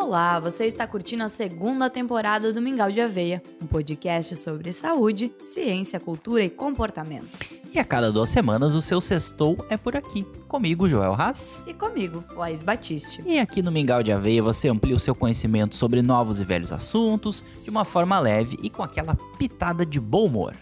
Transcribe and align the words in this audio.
Olá, 0.00 0.40
você 0.40 0.64
está 0.64 0.86
curtindo 0.86 1.22
a 1.22 1.28
segunda 1.28 1.90
temporada 1.90 2.54
do 2.54 2.62
Mingau 2.62 2.90
de 2.90 3.02
Aveia, 3.02 3.42
um 3.62 3.66
podcast 3.66 4.34
sobre 4.34 4.72
saúde, 4.72 5.30
ciência, 5.44 6.00
cultura 6.00 6.42
e 6.42 6.48
comportamento. 6.48 7.28
E 7.70 7.78
a 7.78 7.84
cada 7.84 8.10
duas 8.10 8.30
semanas 8.30 8.74
o 8.74 8.80
seu 8.80 8.98
sextou 8.98 9.58
é 9.68 9.76
por 9.76 9.94
aqui. 9.94 10.24
Comigo, 10.48 10.88
Joel 10.88 11.12
Haas. 11.12 11.62
E 11.66 11.74
comigo, 11.74 12.24
Laís 12.34 12.62
Batiste. 12.62 13.22
E 13.26 13.38
aqui 13.38 13.60
no 13.60 13.70
Mingau 13.70 14.02
de 14.02 14.10
Aveia 14.10 14.42
você 14.42 14.70
amplia 14.70 14.96
o 14.96 14.98
seu 14.98 15.14
conhecimento 15.14 15.76
sobre 15.76 16.00
novos 16.00 16.40
e 16.40 16.46
velhos 16.46 16.72
assuntos 16.72 17.44
de 17.62 17.68
uma 17.68 17.84
forma 17.84 18.18
leve 18.18 18.58
e 18.62 18.70
com 18.70 18.82
aquela 18.82 19.14
pitada 19.36 19.84
de 19.84 20.00
bom 20.00 20.24
humor. 20.24 20.56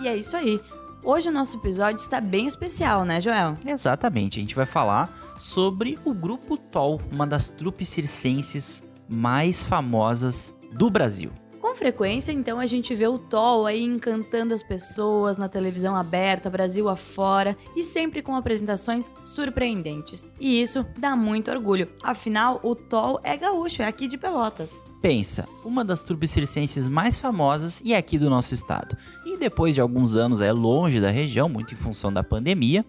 E 0.00 0.08
é 0.08 0.16
isso 0.16 0.36
aí. 0.36 0.60
Hoje 1.04 1.28
o 1.28 1.32
nosso 1.32 1.56
episódio 1.56 2.00
está 2.00 2.20
bem 2.20 2.48
especial, 2.48 3.04
né, 3.04 3.20
Joel? 3.20 3.54
Exatamente, 3.64 4.40
a 4.40 4.42
gente 4.42 4.56
vai 4.56 4.66
falar 4.66 5.21
sobre 5.42 5.98
o 6.04 6.14
grupo 6.14 6.56
TOL, 6.56 7.00
uma 7.10 7.26
das 7.26 7.48
trupes 7.48 7.88
circenses 7.88 8.80
mais 9.08 9.64
famosas 9.64 10.56
do 10.72 10.88
Brasil. 10.88 11.32
Com 11.60 11.74
frequência, 11.74 12.30
então, 12.30 12.60
a 12.60 12.66
gente 12.66 12.94
vê 12.94 13.08
o 13.08 13.18
TOL 13.18 13.66
aí 13.66 13.82
encantando 13.82 14.54
as 14.54 14.62
pessoas 14.62 15.36
na 15.36 15.48
televisão 15.48 15.96
aberta, 15.96 16.48
Brasil 16.48 16.88
afora, 16.88 17.56
e 17.74 17.82
sempre 17.82 18.22
com 18.22 18.36
apresentações 18.36 19.10
surpreendentes. 19.24 20.28
E 20.38 20.62
isso 20.62 20.86
dá 20.96 21.16
muito 21.16 21.50
orgulho, 21.50 21.88
afinal, 22.04 22.60
o 22.62 22.76
TOL 22.76 23.20
é 23.24 23.36
gaúcho, 23.36 23.82
é 23.82 23.86
aqui 23.86 24.06
de 24.06 24.16
Pelotas. 24.16 24.70
Pensa, 25.00 25.48
uma 25.64 25.84
das 25.84 26.02
trupes 26.02 26.30
circenses 26.30 26.88
mais 26.88 27.18
famosas 27.18 27.82
e 27.84 27.92
é 27.92 27.96
aqui 27.96 28.16
do 28.16 28.30
nosso 28.30 28.54
estado. 28.54 28.96
E 29.26 29.36
depois 29.36 29.74
de 29.74 29.80
alguns 29.80 30.14
anos 30.14 30.40
é 30.40 30.52
longe 30.52 31.00
da 31.00 31.10
região, 31.10 31.48
muito 31.48 31.74
em 31.74 31.76
função 31.76 32.12
da 32.12 32.22
pandemia, 32.22 32.84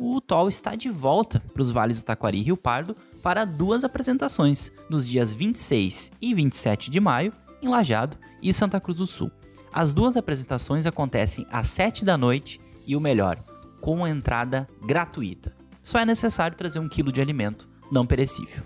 o 0.00 0.18
TOL 0.18 0.48
está 0.48 0.74
de 0.74 0.88
volta 0.88 1.42
para 1.52 1.60
os 1.60 1.70
vales 1.70 2.02
do 2.02 2.06
Taquari 2.06 2.38
e 2.38 2.42
Rio 2.42 2.56
Pardo 2.56 2.96
para 3.22 3.44
duas 3.44 3.84
apresentações, 3.84 4.72
nos 4.88 5.06
dias 5.06 5.34
26 5.34 6.12
e 6.22 6.34
27 6.34 6.90
de 6.90 6.98
maio, 6.98 7.34
em 7.60 7.68
Lajado 7.68 8.16
e 8.42 8.50
Santa 8.52 8.80
Cruz 8.80 8.96
do 8.96 9.06
Sul. 9.06 9.30
As 9.70 9.92
duas 9.92 10.16
apresentações 10.16 10.86
acontecem 10.86 11.46
às 11.52 11.68
7 11.68 12.02
da 12.02 12.16
noite 12.16 12.58
e 12.86 12.96
o 12.96 13.00
melhor, 13.00 13.44
com 13.80 14.08
entrada 14.08 14.66
gratuita. 14.82 15.54
Só 15.84 15.98
é 15.98 16.06
necessário 16.06 16.56
trazer 16.56 16.78
um 16.78 16.88
quilo 16.88 17.12
de 17.12 17.20
alimento 17.20 17.68
não 17.92 18.06
perecível. 18.06 18.62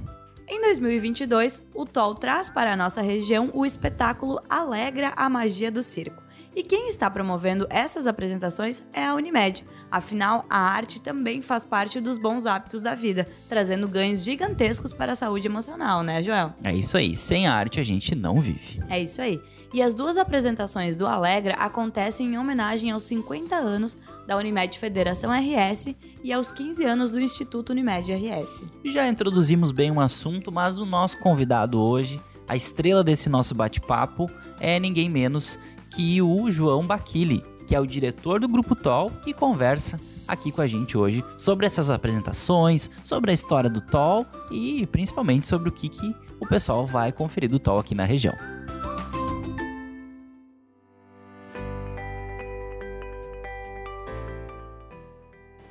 Em 0.46 0.60
2022, 0.60 1.62
o 1.74 1.84
TOL 1.84 2.14
traz 2.14 2.48
para 2.48 2.72
a 2.72 2.76
nossa 2.76 3.02
região 3.02 3.50
o 3.52 3.66
espetáculo 3.66 4.38
Alegra 4.48 5.12
a 5.16 5.28
Magia 5.28 5.70
do 5.70 5.82
Circo. 5.82 6.23
E 6.56 6.62
quem 6.62 6.88
está 6.88 7.10
promovendo 7.10 7.66
essas 7.68 8.06
apresentações 8.06 8.84
é 8.92 9.04
a 9.04 9.14
Unimed. 9.14 9.64
Afinal, 9.90 10.44
a 10.48 10.58
arte 10.58 11.00
também 11.00 11.42
faz 11.42 11.66
parte 11.66 12.00
dos 12.00 12.16
bons 12.16 12.46
hábitos 12.46 12.80
da 12.80 12.94
vida, 12.94 13.26
trazendo 13.48 13.88
ganhos 13.88 14.22
gigantescos 14.22 14.92
para 14.92 15.12
a 15.12 15.16
saúde 15.16 15.48
emocional, 15.48 16.02
né, 16.02 16.22
Joel? 16.22 16.52
É 16.62 16.72
isso 16.72 16.96
aí, 16.96 17.16
sem 17.16 17.48
arte 17.48 17.80
a 17.80 17.84
gente 17.84 18.14
não 18.14 18.40
vive. 18.40 18.80
É 18.88 19.00
isso 19.00 19.20
aí. 19.20 19.40
E 19.72 19.82
as 19.82 19.92
duas 19.92 20.16
apresentações 20.16 20.94
do 20.96 21.06
Alegra 21.06 21.54
acontecem 21.54 22.28
em 22.28 22.38
homenagem 22.38 22.92
aos 22.92 23.02
50 23.02 23.56
anos 23.56 23.98
da 24.24 24.36
Unimed 24.36 24.78
Federação 24.78 25.32
RS 25.32 25.96
e 26.22 26.32
aos 26.32 26.52
15 26.52 26.84
anos 26.84 27.10
do 27.10 27.20
Instituto 27.20 27.70
Unimed 27.70 28.12
RS. 28.12 28.62
Já 28.84 29.08
introduzimos 29.08 29.72
bem 29.72 29.90
o 29.90 29.94
um 29.94 30.00
assunto, 30.00 30.52
mas 30.52 30.78
o 30.78 30.86
nosso 30.86 31.18
convidado 31.18 31.80
hoje, 31.80 32.20
a 32.46 32.54
estrela 32.54 33.02
desse 33.02 33.28
nosso 33.28 33.54
bate-papo, 33.54 34.30
é 34.60 34.78
ninguém 34.78 35.08
menos 35.08 35.58
que 35.94 36.20
o 36.20 36.50
João 36.50 36.86
Baquili, 36.86 37.44
que 37.66 37.74
é 37.74 37.80
o 37.80 37.86
diretor 37.86 38.40
do 38.40 38.48
Grupo 38.48 38.74
TOL 38.74 39.10
e 39.26 39.32
conversa 39.32 39.98
aqui 40.26 40.50
com 40.50 40.60
a 40.60 40.66
gente 40.66 40.96
hoje 40.96 41.24
sobre 41.38 41.66
essas 41.66 41.90
apresentações, 41.90 42.90
sobre 43.02 43.30
a 43.30 43.34
história 43.34 43.70
do 43.70 43.80
TOL 43.80 44.26
e 44.50 44.86
principalmente 44.86 45.46
sobre 45.46 45.68
o 45.68 45.72
que, 45.72 45.88
que 45.88 46.14
o 46.40 46.46
pessoal 46.46 46.86
vai 46.86 47.12
conferir 47.12 47.48
do 47.48 47.58
TOL 47.58 47.78
aqui 47.78 47.94
na 47.94 48.04
região. 48.04 48.34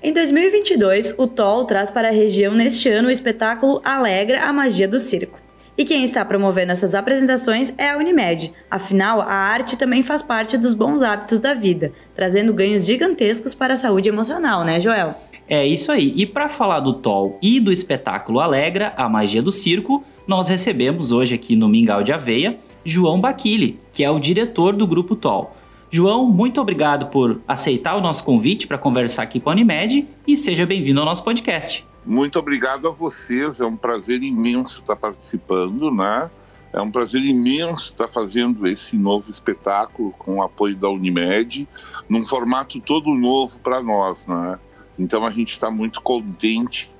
Em 0.01 0.11
2022, 0.11 1.15
o 1.17 1.27
TOL 1.27 1.65
traz 1.65 1.89
para 1.89 2.09
a 2.09 2.11
região 2.11 2.53
neste 2.53 2.89
ano 2.89 3.07
o 3.07 3.11
espetáculo 3.11 3.81
Alegra 3.83 4.43
a 4.43 4.53
Magia 4.53 4.87
do 4.87 4.99
Circo. 4.99 5.42
E 5.77 5.83
quem 5.85 6.03
está 6.03 6.23
promovendo 6.23 6.71
essas 6.71 6.93
apresentações 6.93 7.73
é 7.77 7.89
a 7.89 7.97
Unimed. 7.97 8.53
Afinal, 8.69 9.21
a 9.21 9.33
arte 9.33 9.75
também 9.75 10.03
faz 10.03 10.21
parte 10.21 10.57
dos 10.57 10.73
bons 10.73 11.01
hábitos 11.01 11.39
da 11.39 11.53
vida, 11.53 11.91
trazendo 12.15 12.53
ganhos 12.53 12.85
gigantescos 12.85 13.55
para 13.55 13.73
a 13.73 13.77
saúde 13.77 14.07
emocional, 14.07 14.63
né, 14.63 14.79
Joel? 14.79 15.15
É 15.49 15.65
isso 15.65 15.91
aí. 15.91 16.13
E 16.15 16.25
para 16.25 16.47
falar 16.47 16.79
do 16.79 16.93
TOL 16.93 17.37
e 17.41 17.59
do 17.59 17.71
espetáculo 17.71 18.39
Alegra, 18.39 18.93
a 18.95 19.09
magia 19.09 19.41
do 19.41 19.51
circo, 19.51 20.03
nós 20.27 20.47
recebemos 20.47 21.11
hoje 21.11 21.33
aqui 21.33 21.55
no 21.55 21.67
Mingau 21.67 22.03
de 22.03 22.13
Aveia 22.13 22.57
João 22.85 23.19
Baquili, 23.19 23.79
que 23.91 24.03
é 24.03 24.09
o 24.09 24.19
diretor 24.19 24.75
do 24.75 24.85
grupo 24.85 25.15
TOL. 25.15 25.55
João, 25.89 26.25
muito 26.25 26.59
obrigado 26.59 27.07
por 27.07 27.41
aceitar 27.47 27.95
o 27.95 28.01
nosso 28.01 28.23
convite 28.23 28.67
para 28.67 28.77
conversar 28.77 29.23
aqui 29.23 29.39
com 29.39 29.49
a 29.49 29.53
Unimed 29.53 30.07
e 30.27 30.35
seja 30.35 30.65
bem-vindo 30.65 30.99
ao 30.99 31.05
nosso 31.05 31.23
podcast. 31.23 31.85
Muito 32.05 32.37
obrigado 32.37 32.87
a 32.87 32.91
vocês, 32.91 33.61
é 33.61 33.65
um 33.65 33.77
prazer 33.77 34.21
imenso 34.21 34.81
estar 34.81 34.95
participando, 34.95 35.89
né? 35.89 36.29
É 36.73 36.81
um 36.81 36.91
prazer 36.91 37.21
imenso 37.21 37.91
estar 37.91 38.07
fazendo 38.07 38.67
esse 38.67 38.97
novo 38.97 39.29
espetáculo 39.29 40.11
com 40.17 40.37
o 40.37 40.43
apoio 40.43 40.75
da 40.75 40.89
Unimed, 40.89 41.67
num 42.09 42.25
formato 42.25 42.79
todo 42.81 43.13
novo 43.13 43.59
para 43.59 43.81
nós, 43.81 44.27
né? 44.27 44.59
Então 44.97 45.25
a 45.25 45.31
gente 45.31 45.53
está 45.53 45.71
muito 45.71 46.01
contente 46.01 46.91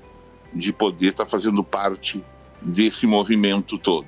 de 0.53 0.71
poder 0.71 1.07
estar 1.07 1.25
fazendo 1.25 1.63
parte 1.63 2.23
desse 2.61 3.05
movimento 3.05 3.77
todo. 3.77 4.07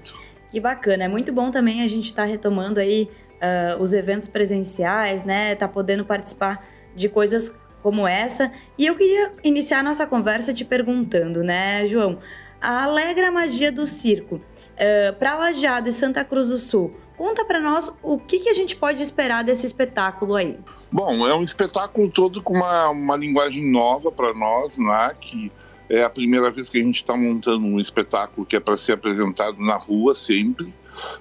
Que 0.52 0.60
bacana, 0.60 1.04
é 1.04 1.08
muito 1.08 1.34
bom 1.34 1.52
também 1.52 1.82
a 1.82 1.88
gente 1.88 2.06
estar 2.06 2.24
tá 2.24 2.28
retomando 2.28 2.80
aí 2.80 3.10
uh, 3.36 3.82
os 3.82 3.92
eventos 3.92 4.28
presenciais, 4.28 5.24
né? 5.26 5.56
Tá 5.56 5.68
podendo 5.68 6.06
participar 6.06 6.66
de 6.96 7.10
coisas 7.10 7.54
como 7.86 8.08
essa. 8.08 8.52
E 8.80 8.88
eu 8.88 8.96
queria 8.96 9.32
iniciar 9.44 9.84
nossa 9.84 10.08
conversa 10.08 10.52
te 10.52 10.66
perguntando, 10.66 11.44
né, 11.44 11.86
João? 11.86 12.18
A 12.60 12.86
Alegra 12.86 13.30
Magia 13.30 13.72
do 13.72 13.86
Circo, 13.86 14.38
uh, 14.38 14.42
eh, 14.76 15.12
para 15.12 15.38
Lajeado 15.38 15.88
e 15.88 15.92
Santa 15.92 16.26
Cruz 16.26 16.50
do 16.50 16.58
Sul, 16.58 16.96
conta 17.16 17.46
para 17.46 17.62
nós 17.62 17.96
o 18.02 18.18
que, 18.18 18.40
que 18.40 18.50
a 18.50 18.56
gente 18.56 18.76
pode 18.76 19.04
esperar 19.04 19.44
desse 19.44 19.68
espetáculo 19.68 20.34
aí. 20.34 20.58
Bom, 20.92 21.28
é 21.28 21.36
um 21.36 21.44
espetáculo 21.44 22.10
todo 22.10 22.42
com 22.42 22.56
uma, 22.56 22.90
uma 22.90 23.16
linguagem 23.16 23.64
nova 23.64 24.12
para 24.12 24.34
nós, 24.34 24.80
né? 24.80 25.12
Que 25.22 25.52
é 25.88 26.04
a 26.04 26.10
primeira 26.10 26.50
vez 26.50 26.68
que 26.68 26.80
a 26.80 26.84
gente 26.84 26.96
está 26.96 27.16
montando 27.16 27.68
um 27.68 27.80
espetáculo 27.80 28.48
que 28.48 28.56
é 28.56 28.60
para 28.60 28.78
ser 28.78 28.94
apresentado 28.94 29.60
na 29.60 29.78
rua 29.78 30.16
sempre. 30.16 30.74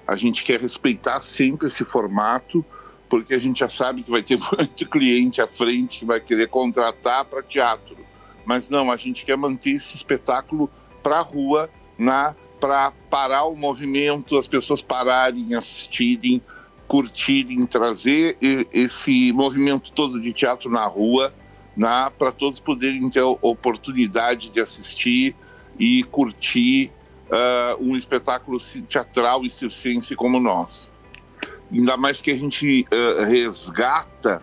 A 0.07 0.15
gente 0.15 0.43
quer 0.43 0.59
respeitar 0.59 1.21
sempre 1.21 1.67
esse 1.67 1.85
formato 1.85 2.65
porque 3.09 3.33
a 3.33 3.37
gente 3.37 3.59
já 3.59 3.69
sabe 3.69 4.03
que 4.03 4.11
vai 4.11 4.23
ter 4.23 4.37
muito 4.57 4.89
cliente 4.89 5.41
à 5.41 5.47
frente 5.47 5.99
que 5.99 6.05
vai 6.05 6.19
querer 6.19 6.47
contratar 6.47 7.25
para 7.25 7.43
teatro. 7.43 7.97
Mas 8.45 8.69
não, 8.69 8.91
a 8.91 8.97
gente 8.97 9.25
quer 9.25 9.37
manter 9.37 9.71
esse 9.71 9.95
espetáculo 9.95 10.69
para 11.01 11.17
a 11.17 11.21
rua, 11.21 11.69
para 12.59 12.91
parar 13.09 13.45
o 13.45 13.55
movimento, 13.55 14.37
as 14.37 14.47
pessoas 14.47 14.81
pararem, 14.81 15.55
assistirem, 15.55 16.41
curtirem, 16.87 17.65
trazer 17.65 18.37
esse 18.71 19.31
movimento 19.33 19.91
todo 19.91 20.21
de 20.21 20.31
teatro 20.33 20.69
na 20.69 20.85
rua, 20.85 21.33
para 22.17 22.31
todos 22.31 22.59
poderem 22.59 23.09
ter 23.09 23.21
a 23.21 23.27
oportunidade 23.27 24.49
de 24.49 24.61
assistir 24.61 25.35
e 25.79 26.03
curtir 26.03 26.91
uh, 27.29 27.83
um 27.83 27.95
espetáculo 27.95 28.59
teatral 28.87 29.43
e 29.43 29.49
circense 29.49 30.15
como 30.15 30.39
nós. 30.39 30.89
Ainda 31.71 31.97
mais 31.97 32.21
que 32.21 32.31
a 32.31 32.35
gente 32.35 32.85
uh, 32.91 33.23
resgata 33.25 34.41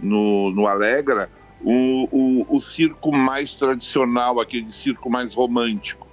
no, 0.00 0.50
no 0.50 0.66
Alegra 0.66 1.30
o, 1.60 2.08
o, 2.10 2.56
o, 2.56 2.60
circo 2.60 3.12
mais 3.12 3.54
tradicional, 3.54 4.40
aquele 4.40 4.72
circo 4.72 5.08
mais 5.08 5.34
romântico. 5.34 6.08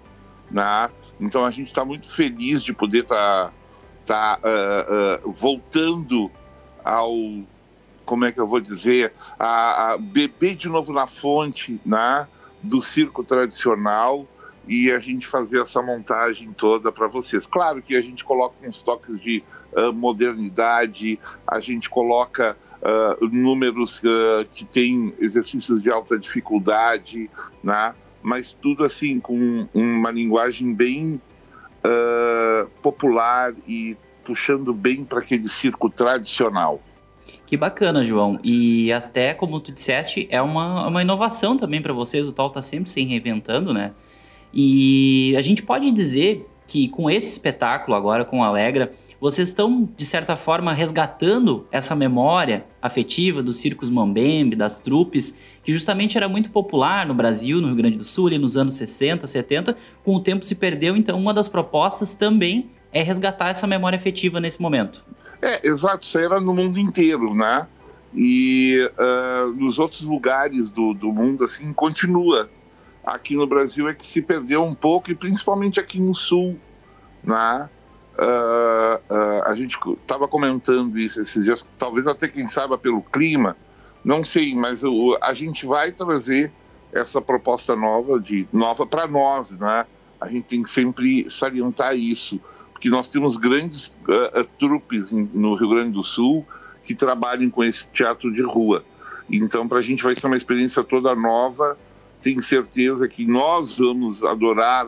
Né? 0.52 0.90
Então 1.20 1.44
a 1.44 1.52
gente 1.52 1.68
está 1.68 1.84
muito 1.84 2.10
feliz 2.14 2.62
de 2.62 2.74
poder 2.74 3.04
estar 3.04 3.52
tá, 4.06 4.38
tá, 4.38 4.40
uh, 4.44 5.28
uh, 5.28 5.32
voltando 5.32 6.32
ao. 6.84 7.14
Como 8.06 8.26
é 8.26 8.32
que 8.32 8.40
eu 8.40 8.48
vou 8.48 8.60
dizer? 8.60 9.14
A, 9.38 9.94
a 9.94 9.98
beber 9.98 10.56
de 10.56 10.68
novo 10.68 10.92
na 10.92 11.08
fonte 11.08 11.80
né? 11.86 12.28
do 12.62 12.82
circo 12.82 13.24
tradicional 13.24 14.28
e 14.68 14.92
a 14.92 15.00
gente 15.00 15.28
fazer 15.28 15.62
essa 15.62 15.82
montagem 15.82 16.54
toda 16.54 16.92
para 16.92 17.08
vocês. 17.08 17.46
Claro 17.46 17.82
que 17.82 17.96
a 17.96 18.02
gente 18.02 18.24
coloca 18.24 18.56
uns 18.68 18.82
toques 18.82 19.20
de 19.22 19.44
uh, 19.74 19.94
modernidade, 19.94 21.20
a 21.48 21.60
gente 21.60 21.90
coloca 21.90 22.58
uh, 22.82 23.28
números 23.28 24.00
uh, 24.00 24.46
que 24.52 24.66
têm 24.66 25.14
exercícios 25.20 25.82
de 25.82 25.90
alta 25.90 26.18
dificuldade, 26.18 27.30
né? 27.64 27.94
mas 28.22 28.52
tudo 28.52 28.84
assim 28.84 29.20
com 29.20 29.68
uma 29.74 30.12
linguagem 30.12 30.74
bem 30.74 31.22
popular 32.82 33.54
e 33.66 33.96
puxando 34.26 34.74
bem 34.74 35.06
para 35.06 35.20
aquele 35.20 35.48
circo 35.48 35.90
tradicional. 35.90 36.82
Que 37.46 37.58
bacana, 37.58 38.04
João. 38.04 38.40
E 38.44 38.92
até 38.92 39.34
como 39.34 39.60
tu 39.60 39.72
disseste, 39.72 40.28
é 40.30 40.42
uma, 40.42 40.88
uma 40.88 41.02
inovação 41.02 41.58
também 41.58 41.82
para 41.82 41.94
vocês. 41.94 42.28
O 42.28 42.34
tal 42.34 42.48
está 42.48 42.62
sempre 42.62 42.92
se 42.92 43.02
reinventando, 43.02 43.74
né? 43.74 43.94
E 44.54 45.34
a 45.38 45.42
gente 45.42 45.64
pode 45.64 45.90
dizer 45.92 46.48
que 46.68 46.88
com 46.90 47.10
esse 47.10 47.32
espetáculo 47.32 47.96
agora, 47.98 48.24
com 48.24 48.44
Alegra, 48.44 48.94
vocês 49.20 49.50
estão, 49.50 49.90
de 49.98 50.06
certa 50.06 50.38
forma, 50.38 50.72
resgatando 50.72 51.68
essa 51.72 51.94
memória 51.94 52.66
afetiva 52.82 53.44
dos 53.44 53.58
circos 53.58 53.90
Mambembe, 53.90 54.56
das 54.56 54.80
trupes, 54.80 55.38
que 55.62 55.74
justamente 55.74 56.16
era 56.16 56.30
muito 56.30 56.50
popular 56.50 57.06
no 57.06 57.14
Brasil, 57.14 57.60
no 57.60 57.68
Rio 57.68 57.76
Grande 57.76 57.98
do 57.98 58.06
Sul, 58.06 58.28
ali 58.28 58.38
nos 58.38 58.56
anos 58.56 58.76
60, 58.76 59.28
70. 59.28 59.78
Com 60.06 60.16
o 60.16 60.22
tempo 60.22 60.46
se 60.46 60.56
perdeu, 60.56 60.96
então 60.96 61.20
uma 61.20 61.34
das 61.34 61.50
propostas 61.50 62.14
também 62.14 62.70
é 62.94 63.04
resgatar 63.04 63.50
essa 63.50 63.68
memória 63.68 63.98
afetiva 63.98 64.40
nesse 64.40 64.62
momento. 64.62 65.04
É, 65.42 65.68
exato, 65.68 66.06
isso 66.06 66.18
era 66.18 66.40
no 66.40 66.54
mundo 66.54 66.80
inteiro, 66.80 67.34
né? 67.34 67.68
E 68.14 68.90
uh, 68.98 69.54
nos 69.54 69.80
outros 69.80 70.02
lugares 70.02 70.70
do, 70.70 70.94
do 70.94 71.12
mundo, 71.12 71.44
assim, 71.44 71.72
continua. 71.74 72.50
Aqui 73.06 73.36
no 73.36 73.46
Brasil 73.46 73.88
é 73.88 73.94
que 73.94 74.06
se 74.06 74.22
perdeu 74.22 74.64
um 74.64 74.74
pouco, 74.74 75.12
e 75.12 75.16
principalmente 75.16 75.80
aqui 75.80 76.00
no 76.00 76.16
Sul, 76.16 76.58
né? 77.24 77.70
Uh, 78.20 79.44
a 79.46 79.56
gente 79.56 79.78
estava 80.02 80.28
comentando 80.28 81.00
isso 81.00 81.22
esses 81.22 81.42
dias, 81.46 81.66
talvez 81.78 82.06
até 82.06 82.28
quem 82.28 82.48
saiba 82.48 82.78
pelo 82.78 83.02
clima, 83.02 83.56
não 84.04 84.26
sei, 84.26 84.54
mas 84.54 84.84
o, 84.84 85.18
a 85.22 85.34
gente 85.34 85.66
vai 85.66 85.94
trazer 85.94 86.52
essa 86.92 87.22
proposta 87.22 87.78
nova 87.78 88.20
de 88.20 88.46
nova 88.52 88.86
para 88.86 89.08
nós, 89.08 89.52
né? 89.58 89.86
A 90.20 90.28
gente 90.28 90.44
tem 90.44 90.64
que 90.64 90.70
sempre 90.70 91.32
salientar 91.32 91.96
isso, 91.96 92.42
porque 92.74 92.90
nós 92.90 93.10
temos 93.10 93.38
grandes 93.38 93.88
uh, 93.88 94.44
trupes 94.60 95.12
no 95.12 95.56
Rio 95.56 95.70
Grande 95.70 95.92
do 95.92 96.04
Sul 96.04 96.46
que 96.84 96.94
trabalham 96.94 97.50
com 97.50 97.64
esse 97.64 97.88
teatro 97.88 98.34
de 98.34 98.42
rua. 98.42 98.84
Então, 99.32 99.66
para 99.66 99.80
a 99.80 99.82
gente 99.82 100.04
vai 100.04 100.14
ser 100.14 100.28
uma 100.28 100.36
experiência 100.36 100.84
toda 100.84 101.16
nova. 101.16 101.78
Tenho 102.22 102.44
certeza 102.44 103.08
que 103.08 103.26
nós 103.26 103.78
vamos 103.78 104.24
adorar 104.24 104.88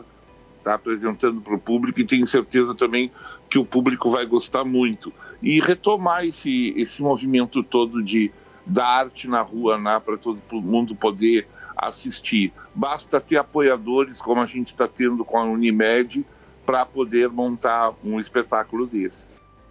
estar 0.62 0.70
tá 0.70 0.76
apresentando 0.76 1.40
para 1.40 1.54
o 1.54 1.58
público 1.58 2.00
e 2.00 2.04
tenho 2.04 2.26
certeza 2.26 2.74
também 2.74 3.10
que 3.50 3.58
o 3.58 3.64
público 3.64 4.10
vai 4.10 4.24
gostar 4.24 4.64
muito. 4.64 5.12
E 5.42 5.60
retomar 5.60 6.24
esse, 6.24 6.72
esse 6.76 7.02
movimento 7.02 7.62
todo 7.62 8.02
de 8.02 8.32
da 8.64 8.86
arte 8.86 9.28
na 9.28 9.42
rua, 9.42 9.76
né, 9.76 10.00
para 10.04 10.16
todo 10.16 10.40
mundo 10.52 10.94
poder 10.94 11.46
assistir. 11.76 12.52
Basta 12.74 13.20
ter 13.20 13.36
apoiadores, 13.36 14.22
como 14.22 14.40
a 14.40 14.46
gente 14.46 14.68
está 14.68 14.86
tendo 14.86 15.24
com 15.24 15.36
a 15.36 15.42
Unimed, 15.42 16.24
para 16.64 16.86
poder 16.86 17.28
montar 17.28 17.92
um 18.04 18.20
espetáculo 18.20 18.86
desse. 18.86 19.26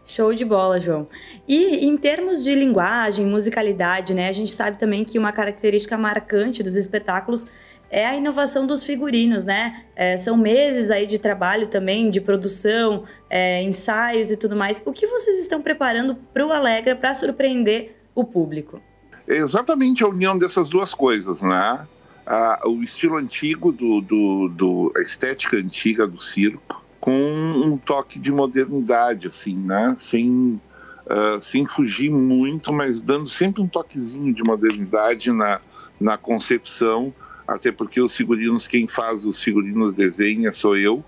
Show 0.06 0.34
de 0.34 0.44
bola, 0.44 0.80
João. 0.80 1.08
E 1.48 1.86
em 1.86 1.96
termos 1.96 2.44
de 2.44 2.54
linguagem, 2.54 3.26
musicalidade, 3.26 4.14
né? 4.14 4.28
A 4.28 4.34
gente 4.34 4.52
sabe 4.52 4.78
também 4.78 5.06
que 5.06 5.18
uma 5.18 5.32
característica 5.32 5.98
marcante 5.98 6.62
dos 6.62 6.76
espetáculos 6.76 7.48
é 7.92 8.06
a 8.06 8.16
inovação 8.16 8.66
dos 8.66 8.84
figurinos, 8.84 9.44
né? 9.44 9.84
É, 9.96 10.16
são 10.16 10.38
meses 10.38 10.90
aí 10.90 11.06
de 11.06 11.20
trabalho 11.20 11.68
também, 11.68 12.10
de 12.10 12.22
produção, 12.22 13.04
é, 13.30 13.62
ensaios 13.62 14.32
e 14.32 14.38
tudo 14.38 14.56
mais. 14.56 14.82
O 14.86 14.94
que 14.94 15.06
vocês 15.06 15.40
estão 15.42 15.62
preparando 15.62 16.16
para 16.34 16.48
o 16.48 16.54
Alegra 16.54 16.96
para 16.96 17.14
surpreender 17.14 17.98
o 18.16 18.24
público? 18.24 18.82
É 19.28 19.36
exatamente 19.36 20.04
a 20.04 20.08
união 20.08 20.38
dessas 20.38 20.70
duas 20.70 20.94
coisas, 20.94 21.42
né? 21.42 21.86
Ah, 22.26 22.62
o 22.66 22.82
estilo 22.82 23.18
antigo, 23.18 23.74
do, 23.74 24.00
do, 24.00 24.48
do, 24.48 24.94
a 24.96 25.02
estética 25.02 25.58
antiga 25.58 26.08
do 26.08 26.22
circo, 26.22 26.82
com 27.00 27.12
um 27.12 27.78
toque 27.78 28.18
de 28.18 28.32
modernidade, 28.32 29.28
assim, 29.28 29.56
né? 29.56 29.96
Sem, 30.00 30.62
uh, 31.08 31.42
sem 31.42 31.66
fugir 31.66 32.10
muito, 32.10 32.72
mas 32.72 33.02
dando 33.02 33.28
sempre 33.28 33.62
um 33.62 33.68
toquezinho 33.68 34.34
de 34.34 34.44
modernidade 34.44 35.32
na, 35.32 35.60
na 36.00 36.18
concepção, 36.18 37.14
até 37.52 37.72
porque 37.72 38.02
os 38.02 38.16
figurinos, 38.16 38.66
quem 38.66 38.88
faz 38.88 39.26
os 39.26 39.44
figurinos 39.44 39.94
desenha 39.94 40.54
sou 40.54 40.78
eu. 40.78 41.04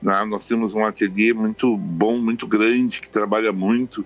Né? 0.00 0.24
Nós 0.24 0.46
temos 0.46 0.72
um 0.72 0.84
ateliê 0.84 1.32
muito 1.32 1.76
bom, 1.76 2.16
muito 2.18 2.46
grande, 2.46 3.00
que 3.00 3.10
trabalha 3.10 3.52
muito 3.52 4.04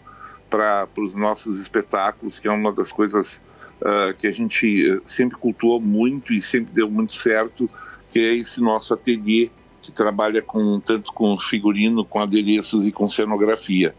para 0.49 0.89
os 0.97 1.15
nossos 1.15 1.61
espetáculos, 1.61 2.39
que 2.39 2.49
é 2.49 2.51
uma 2.51 2.73
das 2.73 2.91
coisas 2.91 3.41
uh, 3.81 4.15
que 4.17 4.27
a 4.27 4.33
gente 4.33 5.01
sempre 5.05 5.37
cultuou 5.37 5.81
muito 5.81 6.33
e 6.33 6.41
sempre 6.41 6.73
deu 6.73 6.91
muito 6.91 7.13
certo, 7.13 7.69
que 8.11 8.19
é 8.19 8.35
esse 8.35 8.61
nosso 8.61 8.95
ateliê 8.95 9.51
que 9.83 9.93
trabalha 9.93 10.41
com 10.41 10.81
tanto 10.81 11.13
com 11.13 11.39
figurino, 11.39 12.05
com 12.05 12.19
adereços 12.19 12.87
e 12.87 12.93
com 12.93 13.11
cenografia, 13.11 13.95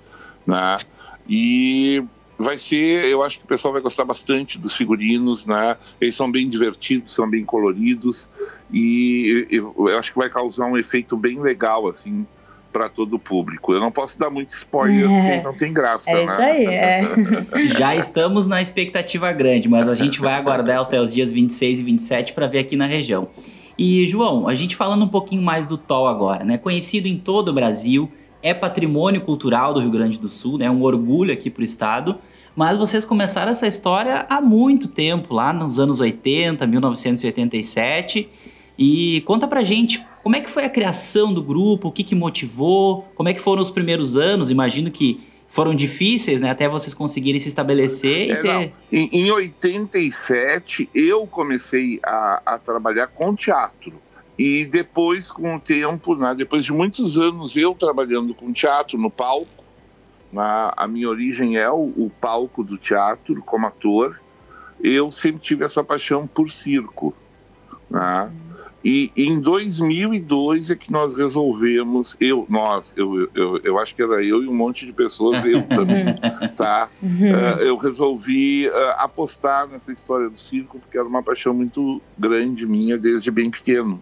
né? 0.47 0.77
E 1.29 2.03
vai 2.37 2.57
ser, 2.57 3.05
eu 3.05 3.23
acho 3.23 3.39
que 3.39 3.45
o 3.45 3.47
pessoal 3.47 3.73
vai 3.73 3.81
gostar 3.81 4.05
bastante 4.05 4.57
dos 4.57 4.75
figurinos, 4.75 5.45
né? 5.45 5.77
Eles 5.99 6.15
são 6.15 6.29
bem 6.29 6.49
divertidos, 6.49 7.13
são 7.13 7.29
bem 7.29 7.45
coloridos 7.45 8.29
e 8.71 9.47
eu 9.51 9.97
acho 9.97 10.11
que 10.11 10.17
vai 10.17 10.29
causar 10.29 10.65
um 10.65 10.77
efeito 10.77 11.15
bem 11.15 11.39
legal 11.41 11.87
assim 11.87 12.25
para 12.75 12.89
todo 12.89 13.15
o 13.15 13.19
público. 13.19 13.73
Eu 13.73 13.79
não 13.79 13.89
posso 13.89 14.19
dar 14.19 14.29
muito 14.29 14.49
spoiler, 14.49 15.09
é. 15.09 15.29
porque 15.29 15.43
não 15.47 15.53
tem 15.53 15.71
graça. 15.71 16.11
É 16.11 16.13
né? 16.13 16.23
isso 16.25 16.41
aí, 16.41 16.65
é. 16.65 17.67
Já 17.79 17.95
estamos 17.95 18.47
na 18.47 18.61
expectativa 18.61 19.31
grande, 19.31 19.69
mas 19.69 19.87
a 19.87 19.95
gente 19.95 20.19
vai 20.19 20.33
aguardar 20.33 20.81
até 20.81 20.99
os 20.99 21.13
dias 21.13 21.31
26 21.31 21.79
e 21.79 21.83
27 21.83 22.33
para 22.33 22.47
ver 22.47 22.59
aqui 22.59 22.75
na 22.75 22.85
região. 22.85 23.29
E, 23.77 24.05
João, 24.07 24.47
a 24.47 24.55
gente 24.55 24.75
falando 24.75 25.05
um 25.05 25.07
pouquinho 25.07 25.41
mais 25.41 25.65
do 25.65 25.77
TOL 25.77 26.05
agora, 26.05 26.43
né? 26.43 26.57
Conhecido 26.57 27.07
em 27.07 27.17
todo 27.17 27.49
o 27.49 27.53
Brasil, 27.53 28.11
é 28.45 28.53
patrimônio 28.53 29.21
cultural 29.21 29.73
do 29.73 29.79
Rio 29.79 29.89
Grande 29.89 30.19
do 30.19 30.29
Sul, 30.29 30.59
né? 30.59 30.69
Um 30.69 30.83
orgulho 30.83 31.33
aqui 31.33 31.49
para 31.49 31.61
o 31.61 31.63
estado. 31.63 32.19
Mas 32.55 32.77
vocês 32.77 33.03
começaram 33.03 33.51
essa 33.51 33.65
história 33.65 34.23
há 34.29 34.39
muito 34.39 34.87
tempo, 34.87 35.33
lá 35.33 35.51
nos 35.51 35.79
anos 35.79 35.99
80, 35.99 36.67
1987. 36.67 38.29
E 38.77 39.21
conta 39.21 39.47
pra 39.47 39.63
gente 39.63 40.05
como 40.21 40.35
é 40.35 40.41
que 40.41 40.49
foi 40.49 40.63
a 40.63 40.69
criação 40.69 41.33
do 41.33 41.41
grupo, 41.41 41.87
o 41.87 41.91
que, 41.91 42.03
que 42.03 42.13
motivou, 42.13 43.07
como 43.15 43.27
é 43.27 43.33
que 43.33 43.41
foram 43.41 43.63
os 43.63 43.71
primeiros 43.71 44.15
anos. 44.15 44.51
Imagino 44.51 44.91
que 44.91 45.19
foram 45.49 45.73
difíceis, 45.73 46.39
né? 46.39 46.51
Até 46.51 46.69
vocês 46.69 46.93
conseguirem 46.93 47.39
se 47.39 47.47
estabelecer. 47.47 48.29
É, 48.29 48.35
ter... 48.35 48.73
em, 48.91 49.09
em 49.11 49.31
87, 49.31 50.87
eu 50.93 51.25
comecei 51.25 51.99
a, 52.05 52.43
a, 52.45 52.59
trabalhar 52.59 53.07
com 53.07 53.33
teatro. 53.33 53.93
E 54.37 54.65
depois, 54.65 55.31
com 55.31 55.55
o 55.55 55.59
tempo, 55.59 56.15
né, 56.15 56.35
depois 56.35 56.65
de 56.65 56.73
muitos 56.73 57.17
anos 57.17 57.55
eu 57.55 57.73
trabalhando 57.73 58.33
com 58.33 58.51
teatro 58.51 58.97
no 58.97 59.09
palco, 59.09 59.63
na, 60.31 60.73
a 60.75 60.87
minha 60.87 61.09
origem 61.09 61.57
é 61.57 61.69
o, 61.69 61.93
o 61.95 62.11
palco 62.19 62.63
do 62.63 62.77
teatro 62.77 63.41
como 63.41 63.65
ator, 63.65 64.19
eu 64.81 65.09
sempre 65.09 65.41
tive 65.41 65.63
essa 65.63 65.83
paixão 65.83 66.27
por 66.27 66.51
circo. 66.51 67.13
Né? 67.89 68.31
E 68.83 69.11
em 69.15 69.39
2002 69.39 70.69
é 70.69 70.75
que 70.75 70.91
nós 70.91 71.17
resolvemos, 71.17 72.15
eu, 72.19 72.45
nós, 72.47 72.93
eu, 72.95 73.27
eu, 73.33 73.59
eu 73.63 73.79
acho 73.79 73.95
que 73.95 74.03
era 74.03 74.23
eu 74.23 74.43
e 74.43 74.47
um 74.47 74.53
monte 74.53 74.85
de 74.85 74.93
pessoas, 74.93 75.43
eu 75.43 75.63
também, 75.65 76.05
tá? 76.55 76.87
Uh, 77.01 77.61
eu 77.61 77.77
resolvi 77.77 78.67
uh, 78.67 78.71
apostar 78.97 79.67
nessa 79.67 79.91
história 79.91 80.29
do 80.29 80.39
circo, 80.39 80.77
porque 80.77 80.99
era 80.99 81.07
uma 81.07 81.23
paixão 81.23 81.51
muito 81.51 81.99
grande 82.15 82.63
minha 82.67 82.95
desde 82.95 83.31
bem 83.31 83.49
pequeno. 83.49 83.99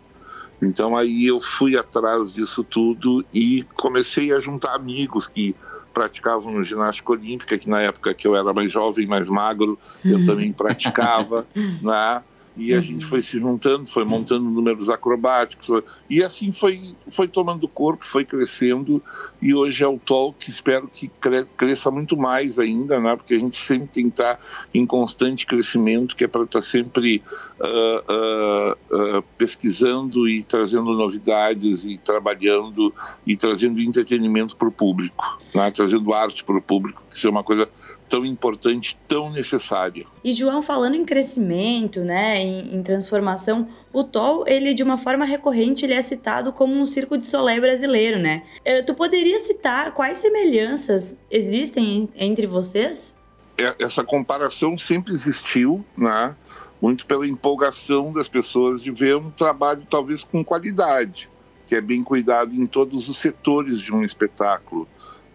Então 0.66 0.96
aí 0.96 1.26
eu 1.28 1.40
fui 1.40 1.78
atrás 1.78 2.34
disso 2.34 2.64
tudo 2.64 3.26
e 3.34 3.64
comecei 3.76 4.34
a 4.34 4.40
juntar 4.40 4.76
amigos 4.76 5.28
que 5.28 5.56
praticavam 5.94 6.64
ginástica 6.64 7.12
olímpica, 7.12 7.58
que 7.58 7.70
na 7.70 7.82
época 7.82 8.14
que 8.14 8.28
eu 8.28 8.36
era 8.36 8.52
mais 8.52 8.72
jovem, 8.72 9.06
mais 9.06 9.30
magro, 9.30 9.78
eu 10.04 10.26
também 10.26 10.52
praticava, 10.52 11.46
né? 11.82 12.24
E 12.56 12.74
a 12.74 12.78
uhum. 12.78 12.82
gente 12.82 13.06
foi 13.06 13.22
se 13.22 13.40
juntando, 13.40 13.90
foi 13.90 14.06
montando 14.06 14.50
números 14.50 14.90
acrobáticos, 14.90 15.84
e 16.10 16.24
assim 16.24 16.52
foi, 16.52 16.96
foi 17.10 17.28
tomando 17.28 17.68
corpo, 17.68 18.06
foi 18.06 18.26
crescendo, 18.26 19.02
e 19.42 19.54
hoje 19.54 19.84
é 19.84 19.88
o 19.88 20.00
que 20.38 20.50
espero 20.50 20.88
que 20.88 21.08
cre 21.08 21.46
cresça 21.58 21.90
muito 21.90 22.16
mais 22.16 22.60
ainda, 22.60 23.00
né? 23.00 23.16
porque 23.16 23.34
a 23.34 23.40
gente 23.40 23.60
sempre 23.60 23.88
tem 23.88 24.04
que 24.06 24.12
estar 24.12 24.40
em 24.74 24.86
constante 24.86 25.46
crescimento, 25.46 26.16
que 26.16 26.24
é 26.24 26.28
para 26.28 26.44
estar 26.44 26.62
sempre 26.62 27.24
uh, 27.60 28.14
uh, 28.14 29.18
uh, 29.18 29.24
pesquisando 29.38 30.28
e 30.28 30.44
trazendo 30.44 30.94
novidades, 30.94 31.86
e 31.86 31.98
trabalhando, 31.98 32.94
e 33.26 33.36
trazendo 33.36 33.82
entretenimento 33.82 34.56
para 34.56 34.68
o 34.68 34.72
público, 34.72 35.42
né? 35.56 35.72
trazendo 35.72 36.14
arte 36.14 36.44
para 36.44 36.58
o 36.58 36.62
público, 36.62 37.02
que 37.10 37.18
isso 37.18 37.28
é 37.28 37.30
uma 37.30 37.44
coisa 37.44 37.68
tão 38.14 38.24
importante, 38.24 38.96
tão 39.08 39.32
necessária. 39.32 40.06
E 40.24 40.34
João, 40.34 40.62
falando 40.62 40.94
em 40.94 41.04
crescimento, 41.04 42.02
né, 42.02 42.43
em, 42.44 42.76
em, 42.76 42.84
transformação, 42.84 43.68
o 43.92 44.04
TOL, 44.04 44.48
ele 44.48 44.74
de 44.74 44.84
uma 44.84 44.98
forma 44.98 45.26
recorrente, 45.26 45.86
ele 45.86 45.94
é 45.94 46.02
citado 46.02 46.52
como 46.52 46.74
um 46.74 46.86
circo 46.86 47.18
de 47.18 47.26
solé 47.26 47.60
brasileiro, 47.60 48.20
né? 48.20 48.44
Eh, 48.66 48.82
tu 48.82 48.94
poderia 48.94 49.40
citar 49.46 49.94
quais 49.94 50.18
semelhanças 50.18 51.16
existem 51.32 52.10
entre 52.16 52.46
vocês? 52.46 53.16
É, 53.58 53.76
essa 53.80 54.04
comparação 54.04 54.78
sempre 54.78 55.14
existiu, 55.14 55.86
né? 55.98 56.36
Muito 56.82 57.06
pela 57.06 57.26
empolgação 57.26 58.12
das 58.12 58.28
pessoas 58.28 58.82
de 58.82 58.92
ver 58.92 59.16
um 59.16 59.32
trabalho 59.32 59.88
talvez 59.90 60.24
com 60.24 60.44
qualidade, 60.44 61.30
que 61.68 61.76
é 61.76 61.82
bem 61.82 62.04
cuidado 62.04 62.54
em 62.54 62.66
todos 62.66 63.08
os 63.08 63.18
setores 63.20 63.80
de 63.80 63.94
um 63.94 64.04
espetáculo, 64.04 64.88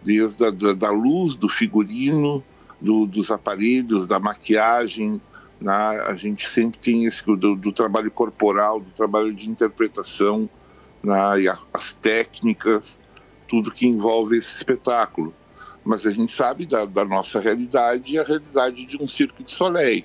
desde 0.03 0.45
a 0.45 0.51
da, 0.51 0.73
da 0.73 0.91
luz, 0.91 1.35
do 1.35 1.49
figurino, 1.49 2.43
do, 2.79 3.05
dos 3.05 3.31
aparelhos, 3.31 4.05
da 4.05 4.19
maquiagem, 4.19 5.19
né? 5.61 5.73
a 5.73 6.13
gente 6.15 6.47
sempre 6.49 6.79
tem 6.79 7.05
esse 7.05 7.25
do, 7.25 7.55
do, 7.55 7.71
trabalho 7.71 8.09
corporal, 8.09 8.79
do 8.79 8.91
trabalho 8.91 9.33
de 9.33 9.49
interpretação, 9.49 10.49
né, 11.03 11.41
e 11.41 11.49
a, 11.49 11.57
as 11.73 11.93
técnicas, 11.93 12.97
tudo 13.47 13.71
que 13.71 13.87
envolve 13.87 14.37
esse 14.37 14.55
espetáculo. 14.55 15.33
Mas 15.83 16.05
a 16.05 16.11
gente 16.11 16.31
sabe 16.31 16.65
da, 16.65 16.85
da 16.85 17.03
nossa 17.03 17.39
realidade 17.39 18.13
e 18.13 18.19
a 18.19 18.23
realidade 18.23 18.85
de 18.85 19.01
um 19.01 19.07
circo 19.07 19.43
de 19.43 19.51
Soleil. 19.51 20.03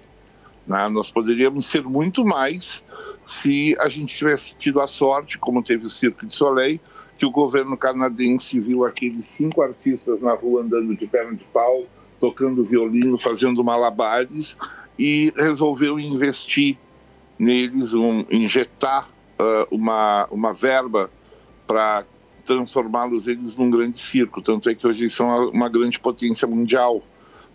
Né? 0.66 0.88
Nós 0.88 1.10
poderíamos 1.10 1.66
ser 1.66 1.82
muito 1.82 2.24
mais 2.24 2.82
se 3.24 3.76
a 3.78 3.88
gente 3.88 4.14
tivesse 4.14 4.54
tido 4.56 4.80
a 4.80 4.86
sorte, 4.86 5.38
como 5.38 5.62
teve 5.62 5.86
o 5.86 5.90
Circo 5.90 6.26
de 6.26 6.34
Soleil, 6.34 6.80
que 7.16 7.26
o 7.26 7.30
governo 7.30 7.76
canadense 7.76 8.58
viu 8.58 8.84
aqueles 8.84 9.26
cinco 9.26 9.62
artistas 9.62 10.20
na 10.20 10.34
rua 10.34 10.62
andando 10.62 10.94
de 10.96 11.06
perna 11.06 11.34
de 11.34 11.44
pau, 11.44 11.86
tocando 12.20 12.64
violino, 12.64 13.18
fazendo 13.18 13.62
malabares 13.62 14.56
e 14.98 15.32
resolveu 15.36 15.98
investir 15.98 16.76
neles, 17.38 17.94
um, 17.94 18.24
injetar 18.30 19.10
uh, 19.38 19.74
uma, 19.74 20.26
uma 20.30 20.52
verba 20.52 21.10
para 21.66 22.04
transformá-los 22.44 23.26
eles 23.26 23.56
num 23.56 23.70
grande 23.70 23.98
circo. 23.98 24.42
Tanto 24.42 24.68
é 24.68 24.74
que 24.74 24.86
hoje 24.86 25.02
eles 25.02 25.14
são 25.14 25.48
uma 25.50 25.68
grande 25.68 25.98
potência 25.98 26.46
mundial, 26.46 27.02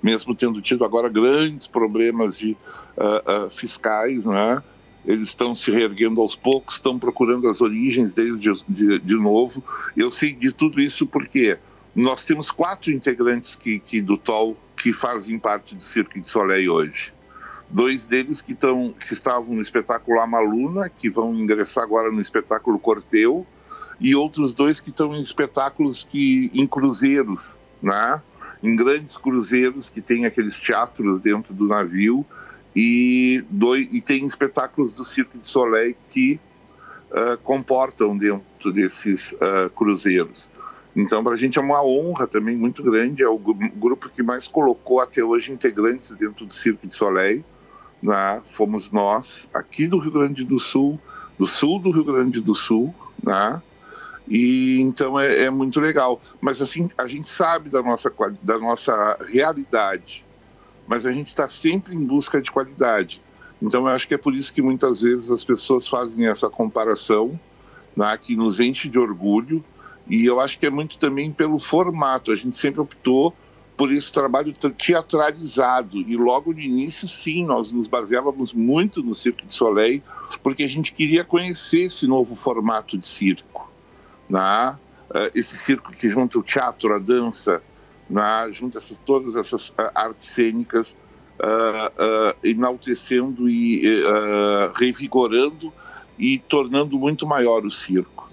mesmo 0.01 0.35
tendo 0.35 0.61
tido 0.61 0.83
agora 0.83 1.09
grandes 1.09 1.67
problemas 1.67 2.37
de, 2.37 2.51
uh, 2.97 3.45
uh, 3.45 3.49
fiscais, 3.49 4.25
né? 4.25 4.61
eles 5.05 5.29
estão 5.29 5.55
se 5.55 5.71
reerguendo 5.71 6.21
aos 6.21 6.35
poucos, 6.35 6.75
estão 6.75 6.99
procurando 6.99 7.47
as 7.47 7.61
origens 7.61 8.13
deles 8.13 8.41
de, 8.41 8.51
de, 8.67 8.99
de, 8.99 9.15
novo. 9.15 9.63
Eu 9.95 10.11
sei 10.11 10.33
de 10.33 10.51
tudo 10.51 10.81
isso 10.81 11.07
porque 11.07 11.57
nós 11.95 12.25
temos 12.25 12.51
quatro 12.51 12.91
integrantes 12.91 13.55
que, 13.55 13.79
que 13.79 14.01
do 14.01 14.17
TOL 14.17 14.57
que 14.75 14.93
fazem 14.93 15.39
parte 15.39 15.75
do 15.75 15.83
Cirque 15.83 16.19
de 16.19 16.29
Soleil 16.29 16.73
hoje. 16.73 17.13
Dois 17.69 18.05
deles 18.07 18.41
que, 18.41 18.55
tão, 18.55 18.93
que 18.93 19.13
estavam 19.13 19.55
no 19.55 19.61
espetáculo 19.61 20.19
Amaluna, 20.19 20.89
que 20.89 21.09
vão 21.09 21.35
ingressar 21.35 21.83
agora 21.83 22.11
no 22.11 22.21
espetáculo 22.21 22.79
Corteu, 22.79 23.45
e 23.99 24.15
outros 24.15 24.53
dois 24.53 24.79
que 24.79 24.89
estão 24.89 25.15
em 25.15 25.21
espetáculos 25.21 26.07
que 26.09 26.49
em 26.53 26.65
cruzeiros, 26.65 27.53
né? 27.81 28.21
em 28.61 28.75
grandes 28.75 29.17
cruzeiros 29.17 29.89
que 29.89 30.01
tem 30.01 30.25
aqueles 30.25 30.59
teatros 30.59 31.21
dentro 31.21 31.53
do 31.53 31.67
navio 31.67 32.25
e, 32.75 33.43
dois, 33.49 33.87
e 33.91 34.01
tem 34.01 34.25
espetáculos 34.25 34.93
do 34.93 35.03
Cirque 35.03 35.37
de 35.37 35.47
Soleil 35.47 35.95
que 36.09 36.39
uh, 37.11 37.37
comportam 37.43 38.17
dentro 38.17 38.71
desses 38.71 39.31
uh, 39.33 39.69
cruzeiros. 39.75 40.49
Então, 40.95 41.23
para 41.23 41.33
a 41.33 41.37
gente 41.37 41.57
é 41.57 41.61
uma 41.61 41.83
honra 41.83 42.27
também 42.27 42.57
muito 42.57 42.83
grande, 42.83 43.23
é 43.23 43.29
o 43.29 43.37
grupo 43.37 44.09
que 44.09 44.23
mais 44.23 44.47
colocou 44.47 44.99
até 44.99 45.23
hoje 45.23 45.51
integrantes 45.51 46.09
dentro 46.11 46.45
do 46.45 46.53
Cirque 46.53 46.87
de 46.87 46.93
Soleil. 46.93 47.43
Fomos 48.45 48.91
nós, 48.91 49.47
aqui 49.53 49.87
do 49.87 49.99
Rio 49.99 50.11
Grande 50.11 50.43
do 50.43 50.59
Sul, 50.59 50.99
do 51.37 51.47
sul 51.47 51.79
do 51.79 51.91
Rio 51.91 52.03
Grande 52.03 52.41
do 52.41 52.55
Sul, 52.55 52.93
né? 53.21 53.61
E 54.27 54.79
então 54.79 55.19
é, 55.19 55.45
é, 55.45 55.49
muito 55.49 55.79
legal. 55.79 56.21
Mas 56.39 56.61
assim, 56.61 56.89
a 56.97 57.07
gente 57.07 57.27
sabe 57.27 57.69
da 57.69 57.81
nossa, 57.81 58.11
da 58.43 58.57
nossa 58.57 59.17
realidade 59.27 60.23
mas 60.89 61.05
a 61.05 61.11
gente 61.11 61.27
está 61.27 61.47
sempre 61.47 61.95
em 61.95 62.03
busca 62.03 62.41
de 62.41 62.51
qualidade. 62.51 63.21
Então, 63.61 63.81
eu 63.81 63.89
acho 63.89 64.07
que 64.07 64.15
é 64.15 64.17
por 64.17 64.33
isso 64.33 64.51
que 64.51 64.59
muitas 64.59 65.01
vezes 65.01 65.29
as 65.29 65.43
pessoas 65.43 65.87
fazem 65.87 66.25
essa 66.25 66.49
comparação, 66.49 67.39
né, 67.95 68.17
que 68.17 68.35
nos 68.35 68.59
enche 68.59 68.89
de 68.89 68.97
orgulho, 68.97 69.63
e 70.07 70.25
eu 70.25 70.39
acho 70.39 70.57
que 70.57 70.65
é 70.65 70.69
muito 70.71 70.97
também 70.97 71.31
pelo 71.31 71.59
formato. 71.59 72.31
A 72.31 72.35
gente 72.35 72.57
sempre 72.57 72.81
optou 72.81 73.35
por 73.79 73.93
esse 73.93 74.11
trabalho 74.11 74.51
teatralizado, 74.77 75.99
e 76.01 76.17
logo 76.17 76.51
no 76.51 76.59
início, 76.59 77.07
sim, 77.07 77.45
nós 77.45 77.71
nos 77.71 77.87
baseávamos 77.87 78.51
muito 78.51 79.01
no 79.01 79.15
Circo 79.15 79.45
de 79.45 79.53
Soleil, 79.53 80.03
porque 80.43 80.63
a 80.63 80.67
gente 80.67 80.91
queria 80.91 81.23
conhecer 81.23 81.83
esse 81.83 82.05
novo 82.05 82.35
formato 82.35 82.97
de 82.97 83.07
circo. 83.07 83.71
Né? 84.29 84.77
Esse 85.33 85.57
circo 85.57 85.93
que 85.93 86.09
junta 86.09 86.37
o 86.37 86.43
teatro, 86.43 86.93
a 86.93 86.99
dança, 86.99 87.63
né, 88.09 88.49
junto 88.51 88.77
a 88.77 88.81
essas, 88.81 88.97
todas 89.05 89.37
essas 89.37 89.69
uh, 89.69 89.91
artes 89.95 90.29
cênicas, 90.29 90.93
uh, 91.39 92.33
uh, 92.33 92.35
enaltecendo 92.43 93.47
e 93.47 93.81
revigorando 94.75 95.71
e 96.17 96.37
tornando 96.37 96.99
muito 96.99 97.25
maior 97.25 97.65
o 97.65 97.71
circo. 97.71 98.27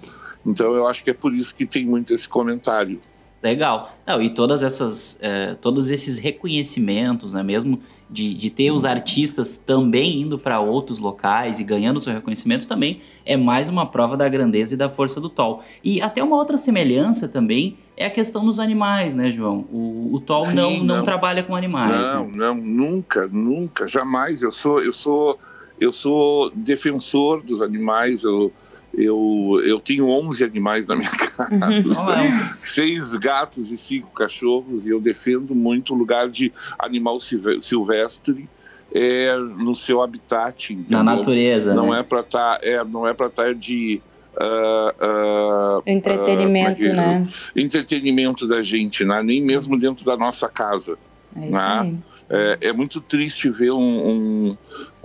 Então 0.45 0.75
eu 0.75 0.85
acho 0.85 1.05
que 1.05 1.09
é 1.09 1.13
por 1.13 1.33
isso 1.33 1.55
que 1.55 1.65
tem 1.65 1.85
muito 1.85 2.13
esse 2.13 2.27
comentário. 2.27 3.01
Legal. 3.41 3.95
Não, 4.05 4.21
e 4.21 4.29
todas 4.29 4.63
essas, 4.63 5.17
eh, 5.21 5.55
todos 5.61 5.91
esses 5.91 6.17
reconhecimentos, 6.17 7.33
né, 7.33 7.43
mesmo 7.43 7.79
de, 8.09 8.33
de 8.33 8.49
ter 8.49 8.71
os 8.71 8.85
artistas 8.85 9.57
também 9.57 10.21
indo 10.21 10.39
para 10.39 10.59
outros 10.59 10.99
locais 10.99 11.59
e 11.59 11.63
ganhando 11.63 11.99
seu 11.99 12.13
reconhecimento 12.13 12.65
também 12.65 13.01
é 13.25 13.35
mais 13.35 13.67
uma 13.67 13.85
prova 13.85 14.15
da 14.15 14.27
grandeza 14.29 14.73
e 14.73 14.77
da 14.77 14.89
força 14.89 15.19
do 15.19 15.29
Tol. 15.29 15.61
E 15.83 16.01
até 16.01 16.23
uma 16.23 16.37
outra 16.37 16.57
semelhança 16.57 17.27
também 17.27 17.77
é 17.97 18.05
a 18.05 18.09
questão 18.09 18.45
dos 18.45 18.59
animais, 18.59 19.15
né, 19.15 19.29
João? 19.29 19.65
O, 19.71 20.11
o 20.13 20.19
Tol 20.21 20.45
Sim, 20.45 20.55
não, 20.55 20.77
não, 20.77 20.97
não, 20.97 21.03
trabalha 21.03 21.43
com 21.43 21.55
animais. 21.55 21.99
Não, 21.99 22.27
né? 22.27 22.31
não, 22.35 22.55
nunca, 22.55 23.27
nunca, 23.27 23.87
jamais. 23.87 24.41
Eu 24.41 24.53
sou, 24.53 24.81
eu 24.81 24.93
sou, 24.93 25.37
eu 25.79 25.91
sou 25.91 26.49
defensor 26.51 27.43
dos 27.43 27.61
animais. 27.61 28.23
Eu, 28.23 28.53
eu, 28.97 29.61
eu 29.63 29.79
tenho 29.79 30.09
11 30.09 30.43
animais 30.43 30.87
na 30.87 30.95
minha 30.95 31.11
casa, 31.11 31.53
uhum. 31.53 32.49
seis 32.63 33.13
gatos 33.15 33.71
e 33.71 33.77
cinco 33.77 34.09
cachorros, 34.11 34.83
e 34.85 34.89
eu 34.89 34.99
defendo 34.99 35.53
muito 35.53 35.93
o 35.93 35.97
lugar 35.97 36.27
de 36.29 36.51
animal 36.79 37.19
silvestre 37.19 38.49
é, 38.91 39.37
no 39.37 39.75
seu 39.75 40.01
habitat. 40.01 40.73
Entendeu? 40.73 41.03
Na 41.03 41.15
natureza. 41.15 41.75
Não 41.75 41.91
né? 41.91 41.99
é 41.99 42.03
para 42.03 42.21
estar, 42.21 42.59
tá, 42.59 42.65
é, 42.65 42.83
não 42.83 43.07
é 43.07 43.13
para 43.13 43.27
estar 43.27 43.45
tá 43.45 43.53
de 43.53 44.01
Uh, 44.39 45.79
uh, 45.79 45.83
entretenimento, 45.87 46.83
uh, 46.83 46.93
né? 46.93 47.23
Entretenimento 47.55 48.47
da 48.47 48.61
gente, 48.61 49.03
né? 49.03 49.23
nem 49.23 49.41
mesmo 49.41 49.79
dentro 49.79 50.05
da 50.05 50.15
nossa 50.15 50.47
casa. 50.47 50.95
É, 51.35 51.49
né? 51.49 51.97
É, 52.29 52.57
é, 52.61 52.73
muito 52.73 52.99
triste 52.99 53.49
ver 53.49 53.71
um, 53.71 53.77
um, 53.79 54.57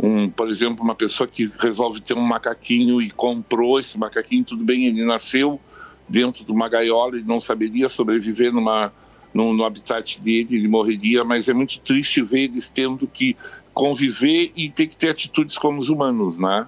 um, 0.03 0.31
por 0.31 0.51
exemplo, 0.51 0.83
uma 0.83 0.95
pessoa 0.95 1.29
que 1.29 1.49
resolve 1.59 2.01
ter 2.01 2.15
um 2.15 2.21
macaquinho 2.21 3.01
e 3.01 3.11
comprou 3.11 3.79
esse 3.79 3.97
macaquinho, 3.97 4.45
tudo 4.45 4.65
bem, 4.65 4.87
ele 4.87 5.05
nasceu 5.05 5.61
dentro 6.09 6.45
de 6.45 6.51
uma 6.51 6.69
gaiola 6.69 7.19
e 7.19 7.23
não 7.23 7.41
saberia 7.41 7.89
sobreviver 7.89 8.53
numa, 8.53 8.93
no, 9.33 9.55
no 9.55 9.65
habitat 9.65 10.21
dele, 10.21 10.57
ele 10.57 10.69
morreria, 10.69 11.23
mas 11.25 11.49
é 11.49 11.55
muito 11.55 11.79
triste 11.81 12.21
ver 12.23 12.45
eles 12.45 12.69
tendo 12.69 13.07
que 13.07 13.37
conviver 13.73 14.53
e 14.57 14.69
ter 14.69 14.89
que 14.89 14.97
ter 14.97 15.09
atitudes 15.09 15.57
como 15.57 15.81
os 15.81 15.89
humanos, 15.89 16.39
né? 16.39 16.67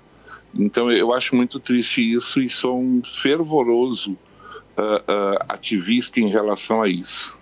Então 0.55 0.91
eu 0.91 1.13
acho 1.13 1.35
muito 1.35 1.59
triste 1.59 2.01
isso 2.01 2.41
e 2.41 2.49
sou 2.49 2.81
um 2.81 3.03
fervoroso 3.05 4.13
uh, 4.13 4.17
uh, 4.77 5.45
ativista 5.49 6.21
em 6.21 6.31
relação 6.31 6.81
a 6.81 6.89
isso. 6.89 7.37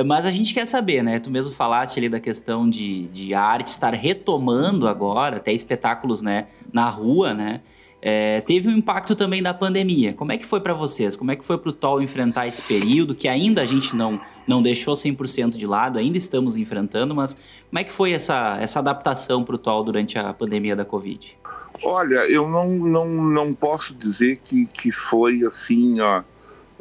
É, 0.00 0.02
mas 0.02 0.24
a 0.24 0.30
gente 0.30 0.54
quer 0.54 0.66
saber, 0.66 1.02
né? 1.02 1.20
Tu 1.20 1.30
mesmo 1.30 1.52
falaste 1.54 1.98
ali 1.98 2.08
da 2.08 2.18
questão 2.18 2.68
de, 2.68 3.08
de 3.08 3.34
a 3.34 3.42
arte 3.42 3.68
estar 3.68 3.92
retomando 3.92 4.88
agora, 4.88 5.36
até 5.36 5.52
espetáculos, 5.52 6.22
né, 6.22 6.46
na 6.72 6.88
rua, 6.88 7.34
né? 7.34 7.60
É, 8.02 8.40
teve 8.40 8.66
um 8.66 8.72
impacto 8.72 9.14
também 9.14 9.42
da 9.42 9.52
pandemia. 9.52 10.14
Como 10.14 10.32
é 10.32 10.38
que 10.38 10.46
foi 10.46 10.58
para 10.58 10.72
vocês? 10.72 11.14
Como 11.14 11.30
é 11.30 11.36
que 11.36 11.44
foi 11.44 11.58
para 11.58 11.68
o 11.68 11.72
TOL 11.72 12.00
enfrentar 12.00 12.46
esse 12.46 12.62
período 12.62 13.14
que 13.14 13.28
ainda 13.28 13.60
a 13.60 13.66
gente 13.66 13.94
não, 13.94 14.18
não 14.46 14.62
deixou 14.62 14.94
100% 14.94 15.50
de 15.50 15.66
lado, 15.66 15.98
ainda 15.98 16.16
estamos 16.16 16.56
enfrentando, 16.56 17.14
mas 17.14 17.34
como 17.68 17.78
é 17.78 17.84
que 17.84 17.92
foi 17.92 18.12
essa, 18.12 18.56
essa 18.58 18.78
adaptação 18.78 19.44
para 19.44 19.54
o 19.54 19.58
TOL 19.58 19.84
durante 19.84 20.18
a 20.18 20.32
pandemia 20.32 20.74
da 20.74 20.84
Covid? 20.84 21.36
Olha, 21.82 22.26
eu 22.30 22.48
não, 22.48 22.70
não, 22.70 23.06
não 23.06 23.52
posso 23.52 23.94
dizer 23.94 24.40
que, 24.42 24.64
que 24.64 24.90
foi 24.90 25.44
assim, 25.44 26.00
ó, 26.00 26.22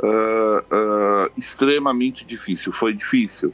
uh, 0.03 1.31
extremamente 1.37 2.25
difícil. 2.25 2.71
Foi 2.71 2.93
difícil. 2.93 3.53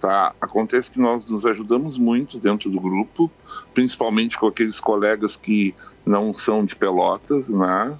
Tá? 0.00 0.32
Acontece 0.40 0.90
que 0.90 1.00
nós 1.00 1.28
nos 1.28 1.44
ajudamos 1.44 1.98
muito 1.98 2.38
dentro 2.38 2.70
do 2.70 2.80
grupo, 2.80 3.30
principalmente 3.74 4.38
com 4.38 4.46
aqueles 4.46 4.80
colegas 4.80 5.36
que 5.36 5.74
não 6.06 6.32
são 6.32 6.64
de 6.64 6.76
Pelotas, 6.76 7.48
né? 7.48 7.98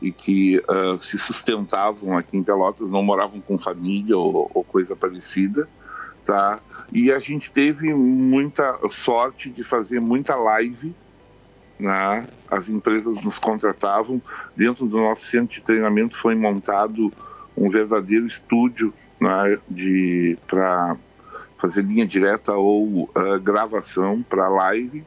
E 0.00 0.12
que 0.12 0.58
uh, 0.58 1.00
se 1.00 1.18
sustentavam 1.18 2.16
aqui 2.16 2.36
em 2.36 2.44
Pelotas, 2.44 2.90
não 2.90 3.02
moravam 3.02 3.40
com 3.40 3.58
família 3.58 4.16
ou, 4.16 4.50
ou 4.54 4.62
coisa 4.62 4.94
parecida, 4.94 5.68
tá? 6.24 6.60
E 6.92 7.10
a 7.10 7.18
gente 7.18 7.50
teve 7.50 7.92
muita 7.92 8.78
sorte 8.88 9.50
de 9.50 9.64
fazer 9.64 10.00
muita 10.00 10.36
live 10.36 10.94
né? 11.82 12.26
As 12.48 12.68
empresas 12.68 13.22
nos 13.22 13.38
contratavam. 13.38 14.22
Dentro 14.56 14.86
do 14.86 14.98
nosso 14.98 15.26
centro 15.26 15.54
de 15.54 15.62
treinamento 15.62 16.16
foi 16.16 16.34
montado 16.34 17.12
um 17.56 17.68
verdadeiro 17.68 18.26
estúdio 18.26 18.94
né, 19.20 19.58
de 19.68 20.38
para 20.46 20.96
fazer 21.58 21.82
linha 21.82 22.06
direta 22.06 22.54
ou 22.54 23.04
uh, 23.04 23.40
gravação 23.40 24.22
para 24.22 24.48
live 24.48 25.04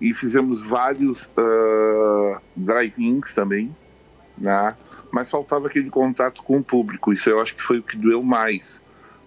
e 0.00 0.14
fizemos 0.14 0.64
vários 0.64 1.26
uh, 1.26 2.40
drive-ins 2.54 3.34
também, 3.34 3.74
né? 4.36 4.76
Mas 5.10 5.28
faltava 5.28 5.66
aquele 5.66 5.90
contato 5.90 6.42
com 6.44 6.58
o 6.58 6.62
público. 6.62 7.12
Isso 7.12 7.28
eu 7.28 7.40
acho 7.40 7.56
que 7.56 7.62
foi 7.62 7.78
o 7.78 7.82
que 7.82 7.96
doeu 7.96 8.22
mais, 8.22 8.80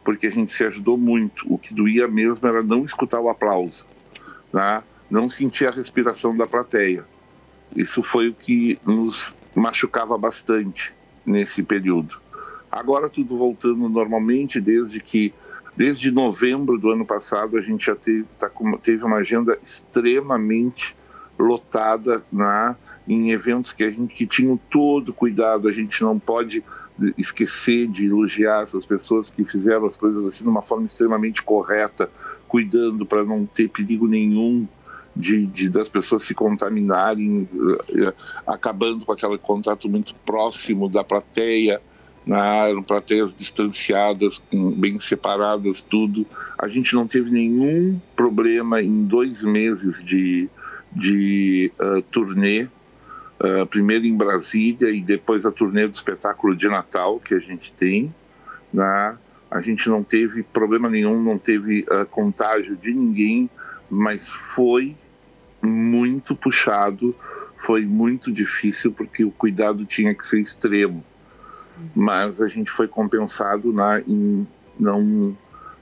porque 0.06 0.28
a 0.28 0.32
gente 0.32 0.54
se 0.54 0.64
ajudou 0.64 0.98
muito. 0.98 1.46
O 1.54 1.58
que 1.58 1.74
doía 1.74 2.08
mesmo 2.08 2.48
era 2.48 2.64
não 2.64 2.86
escutar 2.86 3.20
o 3.20 3.28
aplauso, 3.28 3.86
né? 4.54 4.82
Não 5.12 5.28
sentir 5.28 5.68
a 5.68 5.72
respiração 5.72 6.36
da 6.36 6.48
plateia. 6.48 7.06
Isso 7.76 8.02
foi 8.02 8.30
o 8.30 8.34
que 8.34 8.80
nos 8.86 9.34
machucava 9.54 10.18
bastante 10.18 10.94
nesse 11.26 11.62
período. 11.62 12.20
Agora 12.72 13.10
tudo 13.10 13.38
voltando 13.38 13.90
normalmente, 13.90 14.62
desde 14.62 15.02
que 15.02 15.34
desde 15.76 16.10
novembro 16.12 16.78
do 16.78 16.92
ano 16.92 17.06
passado 17.06 17.58
a 17.58 17.62
gente 17.62 17.86
já 17.86 17.96
teve, 17.96 18.26
tá 18.40 18.50
teve 18.82 19.04
uma 19.04 19.18
agenda 19.18 19.58
extremamente 19.62 20.96
lotada 21.38 22.24
na 22.32 22.76
em 23.08 23.32
eventos 23.32 23.74
que 23.74 23.84
a 23.84 23.90
gente 23.90 24.14
que 24.14 24.26
tinham 24.26 24.58
todo 24.70 25.14
cuidado. 25.14 25.68
A 25.68 25.74
gente 25.74 26.02
não 26.02 26.18
pode 26.18 26.64
esquecer 27.18 27.88
de 27.88 28.06
elogiar 28.06 28.64
essas 28.64 28.86
pessoas 28.86 29.30
que 29.30 29.44
fizeram 29.44 29.86
as 29.86 29.98
coisas 29.98 30.24
assim 30.26 30.44
de 30.44 30.50
uma 30.50 30.62
forma 30.62 30.86
extremamente 30.86 31.42
correta, 31.42 32.10
cuidando 32.48 33.06
para 33.06 33.26
não 33.26 33.46
ter 33.46 33.68
perigo 33.70 34.08
nenhum 34.08 34.68
de, 35.16 35.46
de, 35.46 35.70
das 35.70 35.90
pessoas 35.90 36.24
se 36.24 36.34
contaminarem, 36.34 37.48
uh, 37.54 38.14
acabando 38.48 39.06
com 39.06 39.12
aquele 39.12 39.38
contato 39.38 39.90
muito 39.90 40.16
próximo 40.26 40.90
da 40.90 41.04
plateia, 41.04 41.82
né? 42.26 42.70
eram 42.70 42.84
plateias 42.84 43.34
distanciadas, 43.34 44.42
bem 44.52 44.98
separadas, 45.00 45.82
tudo. 45.82 46.26
A 46.58 46.68
gente 46.68 46.94
não 46.94 47.08
teve 47.08 47.32
nenhum 47.32 48.00
problema 48.16 48.82
em 48.82 49.04
dois 49.04 49.44
meses 49.44 50.04
de, 50.06 50.50
de 50.92 51.72
uh, 51.80 52.02
turnê, 52.04 52.64
uh, 52.64 53.66
primeiro 53.68 54.06
em 54.06 54.16
Brasília 54.16 54.90
e 54.90 55.02
depois 55.02 55.46
a 55.46 55.52
turnê 55.52 55.88
do 55.88 55.96
espetáculo 55.96 56.56
de 56.56 56.68
Natal 56.68 57.20
que 57.20 57.34
a 57.34 57.40
gente 57.40 57.74
tem. 57.78 58.14
Né? 58.74 59.18
A 59.50 59.60
gente 59.60 59.90
não 59.90 60.04
teve 60.04 60.44
problema 60.44 60.90
nenhum, 60.90 61.22
não 61.22 61.38
teve 61.38 61.82
uh, 61.82 62.06
contágio 62.06 62.78
de 62.78 62.94
ninguém, 62.94 63.50
mas 63.92 64.30
foi 64.30 64.96
muito 65.62 66.34
puxado, 66.34 67.14
foi 67.58 67.86
muito 67.86 68.32
difícil 68.32 68.92
porque 68.92 69.26
o 69.26 69.32
cuidado 69.32 69.86
tinha 69.86 70.16
que 70.16 70.26
ser 70.26 70.40
extremo. 70.40 71.04
Mas 71.94 72.42
a 72.42 72.48
gente 72.48 72.72
foi 72.72 72.88
compensado 72.88 73.74
na, 73.74 74.00
em 74.02 74.48
não 74.80 75.36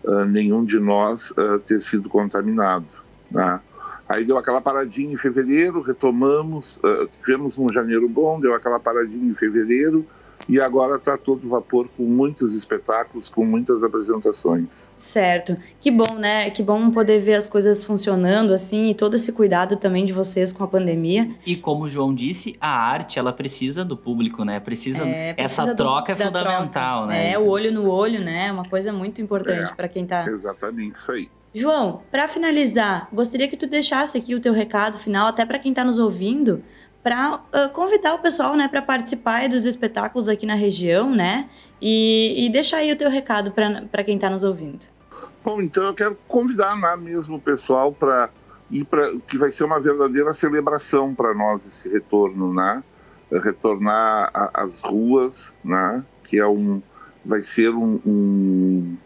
uh, 0.04 0.25
nenhum 0.25 0.66
de 0.66 0.80
nós 0.80 1.32
uh, 1.32 1.60
ter 1.60 1.82
sido 1.82 2.10
contaminado. 2.10 2.88
Né? 3.30 3.60
Aí 4.08 4.25
deu 4.25 4.38
aquela 4.38 4.60
paradinha 4.60 5.13
em 5.13 5.18
fevereiro, 5.18 5.82
retomamos, 5.82 6.78
uh, 6.78 7.08
tivemos 7.08 7.58
um 7.58 7.72
janeiro 7.72 8.10
bom, 8.10 8.39
deu 8.39 8.54
aquela 8.54 8.80
paradinha 8.80 9.30
em 9.30 9.36
fevereiro, 9.36 10.06
e 10.48 10.60
agora 10.60 10.96
está 10.96 11.17
todo 11.17 11.48
vapor 11.48 11.88
com 11.96 12.03
muitos 12.03 12.55
espetáculos, 12.55 13.29
com 13.29 13.46
muitas 13.46 13.84
apresentações. 13.84 14.88
Certo. 14.98 15.55
Que 15.79 15.91
bom, 15.91 16.15
né? 16.15 16.50
Que 16.50 16.63
bom 16.63 16.89
poder 16.91 17.19
ver 17.19 17.36
as 17.36 17.48
coisas 17.48 17.84
funcionando 17.84 18.53
assim 18.53 18.89
e 18.89 18.96
todo 18.96 19.15
esse 19.15 19.31
cuidado 19.31 19.77
também 19.77 20.05
de 20.05 20.13
vocês 20.13 20.51
com 20.51 20.63
a 20.63 20.67
pandemia. 20.67 21.29
E 21.46 21.55
como 21.55 21.84
o 21.84 21.89
João 21.89 22.13
disse, 22.13 22.55
a 22.60 22.69
arte 22.69 23.19
ela 23.19 23.31
precisa 23.31 23.86
do 23.86 23.96
público, 23.96 24.43
né? 24.43 24.60
Precisa, 24.60 25.05
é, 25.05 25.34
precisa 25.34 25.63
essa 25.63 25.75
troca 25.75 26.15
do, 26.15 26.22
é 26.22 26.25
fundamental, 26.25 27.03
troca. 27.03 27.13
né? 27.13 27.31
É, 27.31 27.39
o 27.39 27.48
olho 27.48 27.72
no 27.72 27.89
olho, 27.89 28.19
né? 28.19 28.51
Uma 28.51 28.65
coisa 28.65 28.91
muito 28.91 29.22
importante 29.22 29.72
é, 29.72 29.75
para 29.75 29.88
quem 29.88 30.03
está 30.03 30.25
Exatamente 30.27 30.96
isso 30.96 31.12
aí. 31.12 31.29
João, 31.53 32.03
para 32.12 32.27
finalizar, 32.27 33.08
gostaria 33.12 33.48
que 33.48 33.58
tu 33.58 33.65
deixasse 33.65 34.17
aqui 34.17 34.36
o 34.36 34.39
teu 34.39 34.53
recado 34.53 34.98
final 35.00 35.27
até 35.27 35.46
para 35.46 35.58
quem 35.58 35.72
está 35.72 35.84
nos 35.84 35.98
ouvindo 35.98 36.63
para 37.03 37.36
uh, 37.36 37.70
convidar 37.74 38.13
o 38.15 38.20
pessoal, 38.20 38.56
né, 38.56 38.68
para 38.68 38.82
participar 38.82 39.48
dos 39.48 39.65
espetáculos 39.65 40.27
aqui 40.27 40.46
na 40.46 40.56
região, 40.56 41.10
né? 41.10 41.50
E, 41.82 42.46
e 42.46 42.51
deixar 42.51 42.77
aí 42.77 42.91
o 42.91 42.98
teu 42.98 43.10
recado 43.10 43.51
para 43.51 44.03
quem 44.03 44.15
está 44.15 44.29
nos 44.29 44.44
ouvindo. 44.44 44.86
Bom, 45.44 45.62
então 45.62 45.86
eu 45.86 45.94
quero 45.94 46.18
convidar 46.27 46.77
lá 46.79 46.98
mesmo 46.98 47.38
o 47.38 47.41
pessoal 47.41 47.91
para 47.94 48.29
ir 48.70 48.84
para 48.84 49.15
que 49.27 49.38
vai 49.38 49.51
ser 49.51 49.63
uma 49.63 49.79
verdadeira 49.79 50.34
celebração 50.34 51.15
para 51.15 51.34
nós 51.34 51.65
esse 51.65 51.89
retorno, 51.89 52.53
né? 52.53 52.84
Retornar 53.32 54.29
às 54.53 54.82
ruas, 54.82 55.53
né? 55.63 56.03
Que 56.24 56.38
é 56.38 56.48
um 56.48 56.82
vai 57.24 57.41
ser 57.41 57.70
um, 57.70 58.00
um, 58.06 58.98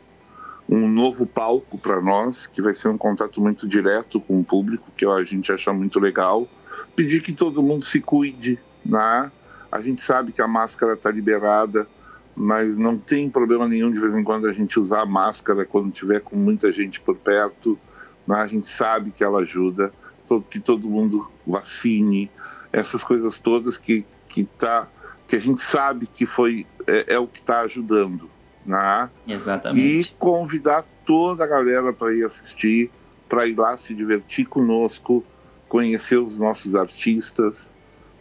um 0.70 0.88
novo 0.88 1.26
palco 1.26 1.78
para 1.78 2.02
nós, 2.02 2.48
que 2.48 2.62
vai 2.62 2.74
ser 2.74 2.88
um 2.88 2.98
contato 2.98 3.42
muito 3.42 3.68
direto 3.68 4.20
com 4.20 4.40
o 4.40 4.44
público, 4.44 4.92
que 4.96 5.06
a 5.06 5.24
gente 5.24 5.52
acha 5.52 5.72
muito 5.74 6.00
legal 6.00 6.48
pedir 6.96 7.22
que 7.22 7.34
todo 7.34 7.64
mundo 7.64 7.84
se 7.84 8.00
cuide, 8.00 8.60
né? 8.86 9.32
A 9.72 9.82
gente 9.82 10.02
sabe 10.02 10.32
que 10.32 10.42
a 10.42 10.48
máscara 10.48 10.94
está 10.94 11.10
liberada, 11.10 11.88
mas 12.36 12.78
não 12.78 12.98
tem 12.98 13.30
problema 13.30 13.68
nenhum 13.68 13.92
de 13.92 14.00
vez 14.00 14.16
em 14.16 14.24
quando 14.24 14.48
a 14.48 14.54
gente 14.54 14.80
usar 14.80 15.02
a 15.02 15.06
máscara 15.06 15.66
quando 15.66 15.92
tiver 15.92 16.20
com 16.20 16.36
muita 16.36 16.72
gente 16.72 17.00
por 17.00 17.16
perto. 17.16 17.78
Né? 18.28 18.36
A 18.36 18.48
gente 18.48 18.68
sabe 18.68 19.12
que 19.12 19.24
ela 19.24 19.42
ajuda, 19.42 19.92
que 20.50 20.60
todo 20.60 20.90
mundo 20.90 21.30
vacine, 21.46 22.32
essas 22.72 23.04
coisas 23.04 23.40
todas 23.40 23.78
que 23.78 24.06
que 24.28 24.44
tá 24.46 24.88
que 25.28 25.36
a 25.36 25.40
gente 25.40 25.62
sabe 25.62 26.08
que 26.08 26.26
foi 26.26 26.66
é, 26.88 27.16
é 27.16 27.20
o 27.20 27.28
que 27.28 27.38
está 27.38 27.62
ajudando, 27.62 28.30
né? 28.66 29.10
Exatamente. 29.28 30.00
E 30.00 30.06
convidar 30.18 30.84
toda 31.06 31.44
a 31.44 31.48
galera 31.48 31.94
para 31.94 32.14
ir 32.14 32.26
assistir, 32.26 32.90
para 33.30 33.46
ir 33.46 33.56
lá 33.56 33.78
se 33.78 33.94
divertir 33.94 34.46
conosco, 34.46 35.24
conhecer 35.74 36.18
os 36.18 36.38
nossos 36.38 36.76
artistas, 36.76 37.74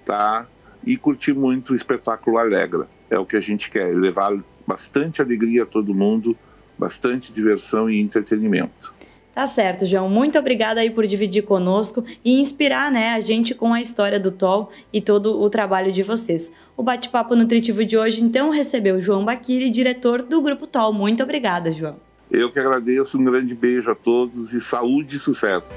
tá? 0.07 0.47
E 0.87 0.97
curtir 0.97 1.35
muito 1.35 1.75
o 1.75 1.77
espetáculo 1.77 2.39
Alegra. 2.39 2.89
É 3.11 3.19
o 3.19 3.27
que 3.27 3.37
a 3.37 3.41
gente 3.41 3.71
quer, 3.71 3.95
levar 3.95 4.33
bastante 4.67 5.21
alegria 5.21 5.65
a 5.65 5.67
todo 5.67 5.95
mundo, 5.95 6.35
bastante 6.79 7.31
diversão 7.31 7.91
e 7.91 8.01
entretenimento. 8.01 8.95
Tá 9.35 9.47
certo, 9.47 9.85
João. 9.85 10.09
Muito 10.09 10.39
obrigada 10.39 10.81
aí 10.81 10.89
por 10.89 11.07
dividir 11.07 11.43
conosco 11.43 12.03
e 12.25 12.41
inspirar 12.41 12.91
né, 12.91 13.11
a 13.11 13.21
gente 13.21 13.55
com 13.55 13.75
a 13.75 13.83
história 13.83 14.19
do 14.19 14.33
TOL 14.33 14.73
e 14.91 15.03
todo 15.03 15.39
o 15.39 15.51
trabalho 15.51 15.93
de 15.93 16.03
vocês. 16.03 16.51
O 16.75 16.83
bate-papo 16.83 17.37
nutritivo 17.37 17.85
de 17.85 17.99
hoje, 17.99 18.23
então, 18.23 18.49
recebeu 18.49 18.99
João 18.99 19.27
Baquiri, 19.27 19.69
diretor 19.69 20.23
do 20.23 20.41
Grupo 20.41 20.67
TOL. 20.67 20.91
Muito 20.91 21.23
obrigada, 21.23 21.71
João. 21.71 21.97
Eu 22.31 22.51
que 22.51 22.59
agradeço, 22.59 23.19
um 23.19 23.25
grande 23.25 23.55
beijo 23.55 23.91
a 23.91 23.95
todos 23.95 24.55
e 24.55 24.61
saúde 24.61 25.17
e 25.17 25.19
sucesso. 25.19 25.71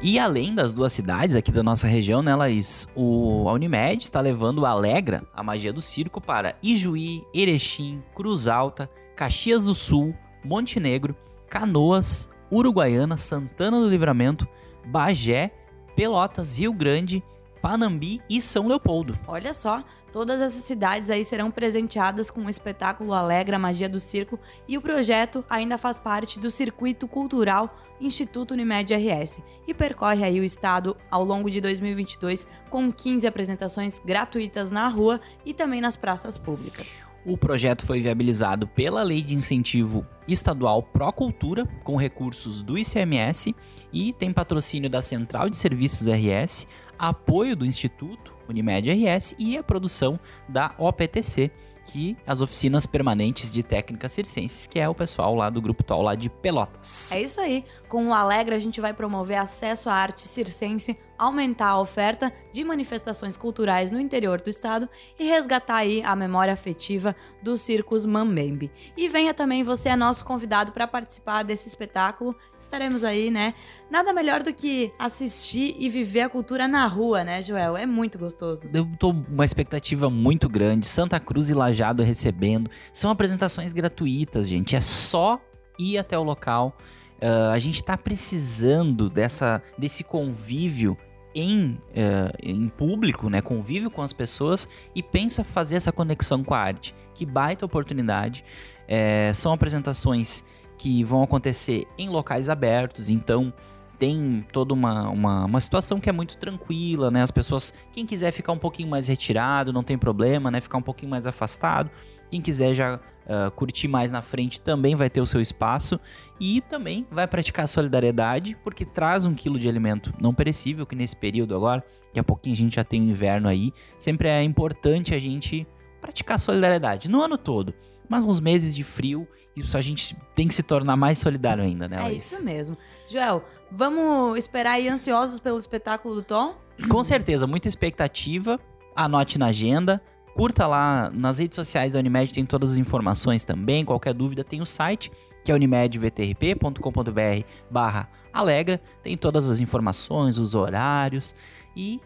E 0.00 0.16
além 0.16 0.54
das 0.54 0.72
duas 0.72 0.92
cidades 0.92 1.34
aqui 1.34 1.50
da 1.50 1.60
nossa 1.60 1.88
região, 1.88 2.22
né, 2.22 2.32
Laís? 2.32 2.86
O, 2.94 3.48
a 3.48 3.52
Unimed 3.52 4.04
está 4.04 4.20
levando 4.20 4.60
o 4.60 4.66
Alegra, 4.66 5.24
a 5.34 5.42
magia 5.42 5.72
do 5.72 5.82
circo, 5.82 6.20
para 6.20 6.54
Ijuí, 6.62 7.24
Erechim, 7.34 8.00
Cruz 8.14 8.46
Alta, 8.46 8.88
Caxias 9.16 9.64
do 9.64 9.74
Sul, 9.74 10.14
Montenegro, 10.44 11.16
Canoas, 11.50 12.30
Uruguaiana, 12.50 13.16
Santana 13.16 13.80
do 13.80 13.88
Livramento, 13.88 14.46
Bagé, 14.86 15.50
Pelotas, 15.96 16.56
Rio 16.56 16.72
Grande, 16.72 17.20
Panambi 17.60 18.20
e 18.28 18.40
São 18.40 18.66
Leopoldo. 18.66 19.18
Olha 19.26 19.52
só, 19.52 19.84
Todas 20.12 20.40
essas 20.40 20.64
cidades 20.64 21.10
aí 21.10 21.24
serão 21.24 21.50
presenteadas 21.50 22.30
com 22.30 22.46
o 22.46 22.50
espetáculo 22.50 23.12
Alegra 23.12 23.58
Magia 23.58 23.88
do 23.88 24.00
Circo 24.00 24.38
e 24.66 24.78
o 24.78 24.80
projeto 24.80 25.44
ainda 25.50 25.76
faz 25.76 25.98
parte 25.98 26.40
do 26.40 26.50
Circuito 26.50 27.06
Cultural 27.06 27.76
Instituto 28.00 28.52
Unimed 28.52 28.94
RS 28.94 29.40
e 29.66 29.74
percorre 29.74 30.24
aí 30.24 30.40
o 30.40 30.44
estado 30.44 30.96
ao 31.10 31.24
longo 31.24 31.50
de 31.50 31.60
2022 31.60 32.48
com 32.70 32.90
15 32.90 33.26
apresentações 33.26 33.98
gratuitas 33.98 34.70
na 34.70 34.88
rua 34.88 35.20
e 35.44 35.52
também 35.52 35.80
nas 35.80 35.96
praças 35.96 36.38
públicas. 36.38 37.00
O 37.26 37.36
projeto 37.36 37.84
foi 37.84 38.00
viabilizado 38.00 38.66
pela 38.66 39.02
Lei 39.02 39.20
de 39.20 39.34
Incentivo 39.34 40.06
Estadual 40.26 40.82
Pro 40.82 41.12
Cultura, 41.12 41.66
com 41.84 41.96
recursos 41.96 42.62
do 42.62 42.78
ICMS, 42.78 43.54
e 43.92 44.12
tem 44.14 44.32
patrocínio 44.32 44.88
da 44.88 45.02
Central 45.02 45.50
de 45.50 45.56
Serviços 45.56 46.06
RS, 46.06 46.66
apoio 46.98 47.54
do 47.54 47.64
Instituto 47.64 48.32
Unimed 48.48 48.90
RS 48.90 49.34
e 49.38 49.56
a 49.56 49.62
produção 49.62 50.18
da 50.48 50.74
OPTC, 50.78 51.50
que 51.84 52.16
as 52.26 52.40
oficinas 52.40 52.86
permanentes 52.86 53.52
de 53.52 53.62
técnicas 53.62 54.12
circenses, 54.12 54.66
que 54.66 54.78
é 54.78 54.88
o 54.88 54.94
pessoal 54.94 55.34
lá 55.34 55.48
do 55.48 55.60
Grupo 55.60 55.82
TOL 55.82 56.02
lá 56.02 56.14
de 56.14 56.28
Pelotas. 56.28 57.12
É 57.12 57.22
isso 57.22 57.40
aí. 57.40 57.64
Com 57.88 58.08
o 58.08 58.14
Alegre 58.14 58.54
a 58.54 58.58
gente 58.58 58.82
vai 58.82 58.92
promover 58.92 59.38
acesso 59.38 59.88
à 59.88 59.94
arte 59.94 60.28
circense, 60.28 60.98
aumentar 61.16 61.68
a 61.68 61.80
oferta 61.80 62.30
de 62.52 62.62
manifestações 62.62 63.34
culturais 63.34 63.90
no 63.90 63.98
interior 63.98 64.42
do 64.42 64.50
estado 64.50 64.86
e 65.18 65.24
resgatar 65.24 65.76
aí 65.76 66.02
a 66.02 66.14
memória 66.14 66.52
afetiva 66.52 67.16
dos 67.42 67.62
circos 67.62 68.04
Mambembe. 68.04 68.70
E 68.94 69.08
venha 69.08 69.32
também 69.32 69.62
você 69.62 69.88
é 69.88 69.96
nosso 69.96 70.22
convidado 70.24 70.70
para 70.70 70.86
participar 70.86 71.42
desse 71.42 71.66
espetáculo. 71.66 72.36
Estaremos 72.60 73.02
aí, 73.02 73.30
né? 73.30 73.54
Nada 73.90 74.12
melhor 74.12 74.42
do 74.42 74.52
que 74.52 74.92
assistir 74.98 75.74
e 75.78 75.88
viver 75.88 76.20
a 76.20 76.28
cultura 76.28 76.68
na 76.68 76.86
rua, 76.86 77.24
né, 77.24 77.40
Joel? 77.40 77.74
É 77.74 77.86
muito 77.86 78.18
gostoso. 78.18 78.68
Eu 78.72 78.86
tô 78.98 79.10
uma 79.10 79.46
expectativa 79.46 80.10
muito 80.10 80.46
grande. 80.46 80.86
Santa 80.86 81.18
Cruz 81.18 81.48
e 81.48 81.54
Lajado 81.54 82.02
recebendo. 82.02 82.70
São 82.92 83.10
apresentações 83.10 83.72
gratuitas, 83.72 84.46
gente. 84.46 84.76
É 84.76 84.80
só 84.80 85.40
ir 85.78 85.96
até 85.96 86.18
o 86.18 86.22
local 86.22 86.76
Uh, 87.20 87.50
a 87.52 87.58
gente 87.58 87.76
está 87.76 87.96
precisando 87.96 89.10
dessa, 89.10 89.62
desse 89.76 90.04
convívio 90.04 90.96
em, 91.34 91.80
uh, 91.90 92.36
em 92.42 92.68
público, 92.68 93.28
né? 93.28 93.40
Convívio 93.40 93.90
com 93.90 94.02
as 94.02 94.12
pessoas 94.12 94.68
e 94.94 95.02
pensa 95.02 95.44
fazer 95.44 95.76
essa 95.76 95.92
conexão 95.92 96.42
com 96.44 96.54
a 96.54 96.58
arte. 96.58 96.94
Que 97.14 97.26
baita 97.26 97.66
oportunidade. 97.66 98.44
É, 98.86 99.32
são 99.34 99.52
apresentações 99.52 100.44
que 100.78 101.02
vão 101.04 101.22
acontecer 101.22 101.86
em 101.98 102.08
locais 102.08 102.48
abertos, 102.48 103.08
então 103.08 103.52
tem 103.98 104.46
toda 104.52 104.72
uma, 104.72 105.10
uma, 105.10 105.44
uma, 105.44 105.60
situação 105.60 105.98
que 105.98 106.08
é 106.08 106.12
muito 106.12 106.36
tranquila, 106.36 107.10
né? 107.10 107.20
As 107.20 107.32
pessoas, 107.32 107.74
quem 107.92 108.06
quiser 108.06 108.30
ficar 108.30 108.52
um 108.52 108.58
pouquinho 108.58 108.88
mais 108.88 109.08
retirado, 109.08 109.72
não 109.72 109.82
tem 109.82 109.98
problema, 109.98 110.50
né? 110.50 110.60
Ficar 110.60 110.78
um 110.78 110.82
pouquinho 110.82 111.10
mais 111.10 111.26
afastado. 111.26 111.90
Quem 112.30 112.40
quiser 112.40 112.74
já 112.74 113.00
uh, 113.28 113.50
curtir 113.50 113.88
mais 113.88 114.10
na 114.10 114.22
frente 114.22 114.60
também 114.60 114.96
vai 114.96 115.10
ter 115.10 115.20
o 115.20 115.26
seu 115.26 115.40
espaço. 115.40 116.00
E 116.40 116.60
também 116.62 117.06
vai 117.10 117.26
praticar 117.26 117.68
solidariedade, 117.68 118.56
porque 118.62 118.84
traz 118.84 119.24
um 119.24 119.34
quilo 119.34 119.58
de 119.58 119.68
alimento 119.68 120.12
não 120.20 120.32
perecível, 120.32 120.86
que 120.86 120.96
nesse 120.96 121.16
período 121.16 121.54
agora, 121.54 121.84
daqui 122.06 122.20
a 122.20 122.24
pouquinho 122.24 122.54
a 122.54 122.58
gente 122.58 122.76
já 122.76 122.84
tem 122.84 123.00
o 123.00 123.04
inverno 123.04 123.48
aí, 123.48 123.72
sempre 123.98 124.28
é 124.28 124.42
importante 124.42 125.14
a 125.14 125.18
gente 125.18 125.66
praticar 126.00 126.38
solidariedade. 126.38 127.08
No 127.08 127.22
ano 127.22 127.36
todo, 127.36 127.74
mas 128.08 128.24
uns 128.24 128.40
meses 128.40 128.74
de 128.74 128.84
frio, 128.84 129.26
isso 129.54 129.76
a 129.76 129.80
gente 129.80 130.16
tem 130.34 130.46
que 130.48 130.54
se 130.54 130.62
tornar 130.62 130.96
mais 130.96 131.18
solidário 131.18 131.62
ainda, 131.62 131.88
né, 131.88 132.08
É 132.08 132.12
isso 132.12 132.42
mesmo. 132.42 132.76
Joel, 133.08 133.44
vamos 133.70 134.38
esperar 134.38 134.72
aí 134.72 134.88
ansiosos 134.88 135.40
pelo 135.40 135.58
espetáculo 135.58 136.14
do 136.14 136.22
Tom? 136.22 136.56
Com 136.88 137.02
certeza, 137.02 137.46
muita 137.46 137.66
expectativa. 137.66 138.58
Anote 138.94 139.38
na 139.38 139.46
agenda. 139.46 140.00
Curta 140.38 140.68
lá 140.68 141.10
nas 141.12 141.38
redes 141.38 141.56
sociais 141.56 141.94
da 141.94 141.98
Unimed, 141.98 142.32
tem 142.32 142.46
todas 142.46 142.70
as 142.70 142.78
informações 142.78 143.42
também. 143.42 143.84
Qualquer 143.84 144.14
dúvida 144.14 144.44
tem 144.44 144.60
o 144.60 144.64
site, 144.64 145.10
que 145.44 145.50
é 145.50 145.54
unimedvtrp.com.br 145.56 147.44
barra 147.68 148.08
alegra. 148.32 148.80
Tem 149.02 149.16
todas 149.16 149.50
as 149.50 149.58
informações, 149.58 150.38
os 150.38 150.54
horários. 150.54 151.34
E 151.74 152.00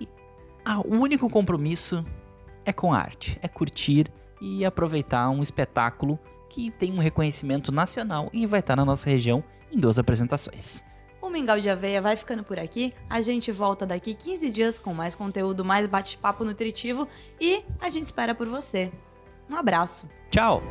o 0.87 0.97
único 0.97 1.29
compromisso 1.29 2.03
é 2.65 2.73
com 2.73 2.95
arte, 2.95 3.39
é 3.43 3.49
curtir 3.49 4.11
e 4.41 4.65
aproveitar 4.65 5.29
um 5.29 5.43
espetáculo 5.43 6.19
que 6.49 6.71
tem 6.71 6.91
um 6.91 7.01
reconhecimento 7.01 7.71
nacional 7.71 8.31
e 8.33 8.47
vai 8.47 8.61
estar 8.61 8.77
na 8.77 8.85
nossa 8.87 9.11
região 9.11 9.45
em 9.71 9.79
duas 9.79 9.99
apresentações. 9.99 10.83
Mingau 11.33 11.59
de 11.59 11.69
Aveia 11.69 12.01
vai 12.01 12.15
ficando 12.15 12.45
por 12.45 12.59
aqui. 12.59 12.95
A 13.09 13.21
gente 13.21 13.51
volta 13.51 13.87
daqui 13.87 14.15
15 14.15 14.51
dias 14.51 14.79
com 14.79 14.93
mais 14.95 15.15
conteúdo, 15.15 15.65
mais 15.65 15.87
bate-papo 15.87 16.45
nutritivo 16.45 17.09
e 17.41 17.65
a 17.81 17.89
gente 17.89 18.05
espera 18.05 18.35
por 18.35 18.47
você. 18.47 18.93
Um 19.51 19.57
abraço. 19.57 20.09
Tchau! 20.31 20.63